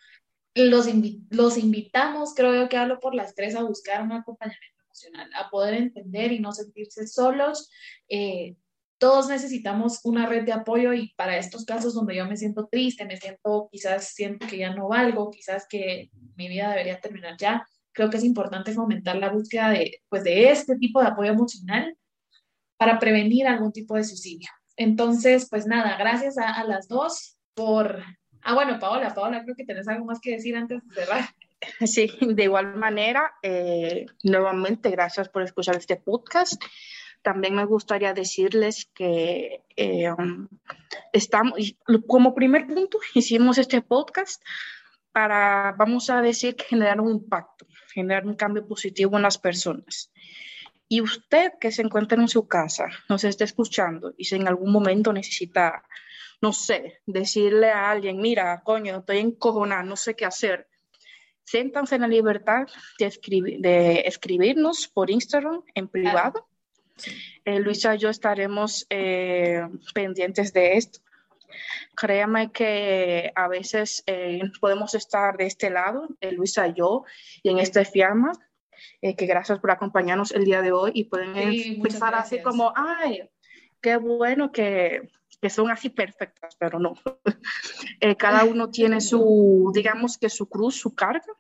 los, 0.55 0.87
los 1.31 1.59
invitamos, 1.59 2.35
creo 2.35 2.55
yo 2.55 2.69
que 2.69 2.77
hablo 2.77 3.01
por 3.01 3.15
las 3.15 3.35
tres, 3.35 3.55
a 3.55 3.63
buscar 3.63 4.03
un 4.03 4.13
acompañamiento 4.13 4.83
emocional, 4.85 5.31
a 5.35 5.51
poder 5.51 5.75
entender 5.75 6.33
y 6.33 6.41
no 6.41 6.53
sentirse 6.53 7.07
solos. 7.07 7.71
Eh, 8.09 8.57
todos 9.03 9.29
necesitamos 9.29 9.99
una 10.05 10.27
red 10.27 10.45
de 10.45 10.53
apoyo 10.53 10.93
y 10.95 11.13
para 11.17 11.37
estos 11.37 11.65
casos 11.65 11.93
donde 11.93 12.15
yo 12.15 12.25
me 12.25 12.37
siento 12.37 12.69
triste, 12.71 13.05
me 13.05 13.17
siento, 13.17 13.69
quizás 13.73 14.15
siento 14.15 14.47
que 14.47 14.59
ya 14.59 14.73
no 14.73 14.87
valgo, 14.87 15.29
quizás 15.29 15.67
que 15.69 16.09
mi 16.37 16.47
vida 16.47 16.71
debería 16.71 17.01
terminar 17.01 17.37
ya, 17.37 17.67
creo 17.91 18.11
que 18.11 18.19
es 18.19 18.23
importante 18.23 18.73
fomentar 18.73 19.17
la 19.17 19.31
búsqueda 19.31 19.71
de, 19.71 20.03
pues, 20.09 20.23
de 20.23 20.53
este 20.53 20.77
tipo 20.77 21.01
de 21.01 21.09
apoyo 21.09 21.33
emocional 21.33 21.99
para 22.77 23.01
prevenir 23.01 23.49
algún 23.49 23.73
tipo 23.73 23.97
de 23.97 24.05
suicidio. 24.05 24.49
Entonces, 24.77 25.49
pues 25.51 25.67
nada, 25.67 25.97
gracias 25.97 26.39
a, 26.39 26.63
las 26.63 26.87
dos 26.87 27.37
por... 27.55 28.05
Ah, 28.43 28.55
bueno, 28.55 28.79
Paola, 28.79 29.13
Paola, 29.13 29.43
creo 29.43 29.57
que 29.57 29.65
tenés 29.65 29.89
algo 29.89 30.05
más 30.05 30.21
que 30.21 30.31
decir 30.31 30.55
antes 30.55 30.81
de 30.87 30.95
cerrar. 30.95 31.25
Sí, 31.87 32.09
de 32.21 32.45
igual 32.45 32.77
manera, 32.77 33.33
eh, 33.43 34.07
nuevamente 34.23 34.91
gracias 34.91 35.29
por 35.29 35.43
escuchar 35.43 35.75
este 35.77 35.97
podcast. 35.97 36.63
También 37.23 37.55
me 37.55 37.65
gustaría 37.65 38.13
decirles 38.13 38.91
que 38.95 39.63
eh, 39.77 40.11
estamos, 41.13 41.55
como 42.07 42.35
primer 42.35 42.67
punto, 42.67 42.99
hicimos 43.15 43.59
este 43.59 43.81
podcast 43.81 44.43
para, 45.13 45.75
vamos 45.79 46.11
a 46.11 46.21
decir, 46.21 46.57
generar 46.59 47.01
un 47.01 47.11
impacto, 47.11 47.67
generar 47.93 48.27
un 48.27 48.35
cambio 48.35 48.67
positivo 48.67 49.17
en 49.17 49.23
las 49.23 49.39
personas. 49.39 50.11
Y 50.89 51.01
usted 51.01 51.53
que 51.61 51.71
se 51.71 51.83
encuentra 51.83 52.21
en 52.21 52.29
su 52.29 52.47
casa, 52.49 52.87
nos 53.09 53.25
está 53.25 53.45
escuchando 53.45 54.13
y 54.17 54.25
si 54.25 54.37
en 54.37 54.49
algún 54.49 54.73
momento 54.73 55.13
necesita, 55.13 55.85
no 56.41 56.53
sé, 56.53 57.01
decirle 57.07 57.71
a 57.71 57.91
alguien, 57.91 58.21
mira, 58.21 58.63
coño, 58.63 58.99
estoy 58.99 59.19
encojonada, 59.19 59.85
no 59.85 59.97
sé 59.97 60.15
qué 60.17 60.27
hacer, 60.27 60.69
siéntanse 61.45 61.95
en 61.95 62.03
la 62.03 62.09
libertad 62.09 62.67
de, 62.99 63.11
de 63.61 64.01
escribirnos 64.01 64.89
por 64.89 65.11
Instagram 65.11 65.63
en 65.75 65.89
privado 65.89 66.47
eh, 67.45 67.61
Luisa 67.61 67.95
y 67.95 67.99
yo 67.99 68.11
estaremos 68.11 68.87
eh, 68.91 69.67
pendientes 69.95 70.53
de 70.53 70.77
esto. 70.77 71.01
Créame 71.95 72.51
que 72.51 73.33
a 73.35 73.49
veces 73.49 74.03
eh, 74.07 74.41
podemos 74.61 74.95
estar 74.95 75.37
de 75.37 75.47
este 75.47 75.69
lado, 75.69 76.09
Luisa 76.33 76.67
y 76.69 76.75
yo, 76.75 77.05
y 77.43 77.51
en 77.51 77.59
esta 77.59 77.85
fiamma, 77.85 78.33
que 79.01 79.27
gracias 79.27 79.59
por 79.59 79.71
acompañarnos 79.71 80.33
el 80.33 80.45
día 80.45 80.63
de 80.63 80.73
hoy 80.73 80.93
y 80.95 81.05
pueden 81.05 81.37
empezar 81.37 82.15
así 82.15 82.41
como, 82.41 82.73
ay, 82.75 83.29
qué 83.81 83.97
bueno 83.97 84.51
que, 84.51 85.11
que 85.41 85.51
son 85.51 85.71
así 85.71 85.91
perfectas, 85.91 86.57
pero 86.57 86.79
no. 86.79 86.95
cada 88.19 88.45
uno 88.45 88.71
tiene 88.71 89.01
su, 89.01 89.71
digamos 89.75 90.17
que 90.17 90.31
su 90.31 90.49
cruz, 90.49 90.77
su 90.77 90.95
carga, 90.95 91.35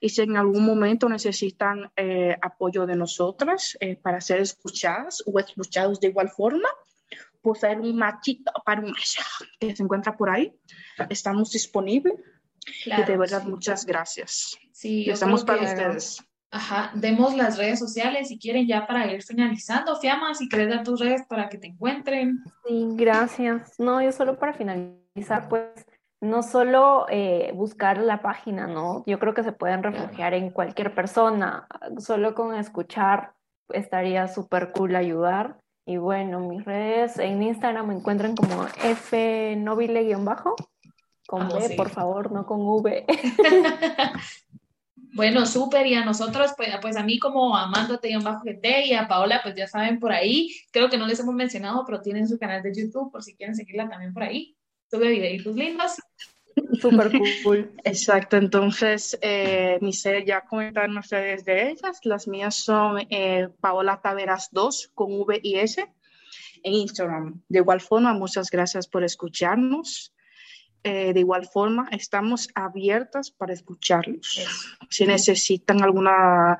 y 0.00 0.08
si 0.08 0.22
en 0.22 0.36
algún 0.36 0.64
momento 0.64 1.08
necesitan 1.08 1.90
eh, 1.96 2.36
apoyo 2.40 2.86
de 2.86 2.96
nosotras 2.96 3.76
eh, 3.80 3.96
para 3.96 4.20
ser 4.20 4.40
escuchadas 4.40 5.22
o 5.26 5.38
escuchados 5.38 6.00
de 6.00 6.08
igual 6.08 6.28
forma, 6.28 6.68
pues 7.42 7.64
hay 7.64 7.76
un 7.76 7.96
machito 7.96 8.52
para 8.64 8.80
un 8.80 8.90
macho 8.90 9.22
que 9.58 9.74
se 9.74 9.82
encuentra 9.82 10.16
por 10.16 10.30
ahí. 10.30 10.52
Estamos 11.08 11.50
disponibles. 11.50 12.14
y 12.84 13.02
de 13.02 13.16
verdad, 13.16 13.44
muchas 13.44 13.84
gracias. 13.86 14.56
Sí, 14.72 15.08
estamos 15.08 15.44
para 15.44 15.62
ustedes. 15.62 16.22
Ajá, 16.50 16.92
demos 16.94 17.34
las 17.34 17.58
redes 17.58 17.78
sociales 17.78 18.28
si 18.28 18.38
quieren 18.38 18.66
ya 18.66 18.86
para 18.86 19.12
ir 19.12 19.22
finalizando. 19.22 19.96
Fiamma, 19.96 20.34
si 20.34 20.48
quieres 20.48 20.70
dar 20.70 20.82
tus 20.82 20.98
redes 20.98 21.22
para 21.28 21.48
que 21.48 21.58
te 21.58 21.66
encuentren. 21.66 22.42
Sí, 22.66 22.86
gracias. 22.92 23.78
No, 23.78 24.00
yo 24.00 24.12
solo 24.12 24.38
para 24.38 24.54
finalizar, 24.54 25.48
pues 25.48 25.84
no 26.20 26.42
solo 26.42 27.06
eh, 27.10 27.52
buscar 27.54 27.98
la 27.98 28.22
página, 28.22 28.66
¿no? 28.66 29.04
Yo 29.06 29.18
creo 29.18 29.34
que 29.34 29.44
se 29.44 29.52
pueden 29.52 29.82
refugiar 29.82 30.34
en 30.34 30.50
cualquier 30.50 30.94
persona, 30.94 31.66
solo 31.98 32.34
con 32.34 32.54
escuchar 32.54 33.34
estaría 33.68 34.28
súper 34.28 34.72
cool 34.72 34.96
ayudar. 34.96 35.60
Y 35.86 35.96
bueno, 35.96 36.40
mis 36.40 36.64
redes 36.64 37.18
en 37.18 37.42
Instagram 37.42 37.88
me 37.88 37.94
encuentran 37.94 38.36
como 38.36 38.64
fnobile-bajo, 38.66 40.54
con 41.26 41.48
B, 41.48 41.74
por 41.76 41.88
favor, 41.88 42.30
no 42.32 42.46
con 42.46 42.60
V. 42.60 43.06
Bueno, 45.14 45.46
súper, 45.46 45.86
y 45.86 45.94
a 45.94 46.04
nosotros, 46.04 46.52
pues, 46.56 46.68
pues 46.80 46.96
a 46.96 47.02
mí 47.02 47.18
como 47.18 47.56
amándote 47.56 48.10
y 48.10 48.16
un 48.16 48.22
bajo 48.22 48.44
GT 48.44 48.86
y 48.86 48.94
a 48.94 49.08
Paola, 49.08 49.40
pues 49.42 49.54
ya 49.54 49.66
saben 49.66 49.98
por 49.98 50.12
ahí, 50.12 50.54
creo 50.70 50.90
que 50.90 50.98
no 50.98 51.06
les 51.06 51.18
hemos 51.18 51.34
mencionado, 51.34 51.82
pero 51.86 52.02
tienen 52.02 52.28
su 52.28 52.38
canal 52.38 52.62
de 52.62 52.74
YouTube 52.74 53.10
por 53.10 53.22
si 53.22 53.34
quieren 53.34 53.56
seguirla 53.56 53.88
también 53.88 54.12
por 54.12 54.22
ahí. 54.22 54.57
Sube 54.90 55.08
videitos 55.08 55.54
lindos. 55.54 55.96
Súper 56.80 57.10
cool. 57.44 57.70
Exacto, 57.84 58.36
entonces 58.36 59.18
eh, 59.20 59.78
mis 59.80 60.02
ya 60.26 60.42
comentaron 60.42 60.98
ustedes 60.98 61.44
de 61.44 61.70
ellas, 61.70 62.00
las 62.04 62.26
mías 62.26 62.54
son 62.54 62.98
eh, 63.10 63.48
Paola 63.60 64.00
Taveras 64.02 64.48
2 64.52 64.90
con 64.94 65.12
V 65.20 65.40
y 65.42 65.56
S 65.56 65.86
en 66.62 66.72
Instagram. 66.72 67.42
De 67.48 67.60
igual 67.60 67.80
forma, 67.80 68.12
muchas 68.14 68.50
gracias 68.50 68.88
por 68.88 69.04
escucharnos. 69.04 70.12
Eh, 70.88 71.12
de 71.12 71.20
igual 71.20 71.46
forma, 71.46 71.86
estamos 71.90 72.48
abiertas 72.54 73.30
para 73.30 73.52
escucharlos. 73.52 74.40
Si 74.88 75.04
necesitan 75.06 75.82
alguna, 75.82 76.58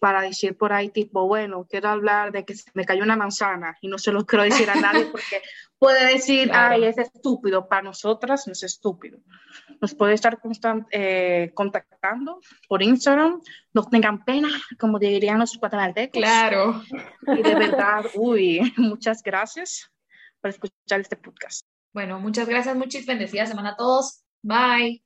para 0.00 0.20
decir 0.20 0.54
por 0.58 0.74
ahí, 0.74 0.90
tipo, 0.90 1.26
bueno, 1.26 1.66
quiero 1.66 1.88
hablar 1.88 2.30
de 2.30 2.44
que 2.44 2.54
se 2.56 2.70
me 2.74 2.84
cayó 2.84 3.02
una 3.04 3.16
manzana 3.16 3.78
y 3.80 3.88
no 3.88 3.96
se 3.96 4.12
lo 4.12 4.26
quiero 4.26 4.44
decir 4.44 4.68
a 4.68 4.74
nadie 4.74 5.06
porque 5.06 5.40
puede 5.78 6.12
decir, 6.12 6.50
ay, 6.52 6.84
es 6.84 6.98
estúpido. 6.98 7.66
Para 7.66 7.80
nosotras 7.80 8.46
no 8.46 8.52
es 8.52 8.62
estúpido. 8.62 9.18
Nos 9.80 9.94
puede 9.94 10.12
estar 10.12 10.38
eh, 10.90 11.50
contactando 11.54 12.40
por 12.68 12.82
Instagram. 12.82 13.40
No 13.72 13.88
tengan 13.88 14.26
pena, 14.26 14.50
como 14.78 14.98
dirían 14.98 15.38
los 15.38 15.58
guatemaltecos. 15.58 16.20
Claro. 16.20 16.82
Y 17.26 17.42
de 17.42 17.54
verdad, 17.54 18.04
uy, 18.14 18.60
muchas 18.76 19.22
gracias 19.22 19.90
por 20.42 20.50
escuchar 20.50 21.00
este 21.00 21.16
podcast. 21.16 21.64
Bueno, 21.94 22.20
muchas 22.20 22.46
gracias, 22.48 22.76
muchas 22.76 23.06
bendecidas 23.06 23.48
semana 23.48 23.70
a 23.70 23.76
todos. 23.76 24.22
Bye. 24.42 25.03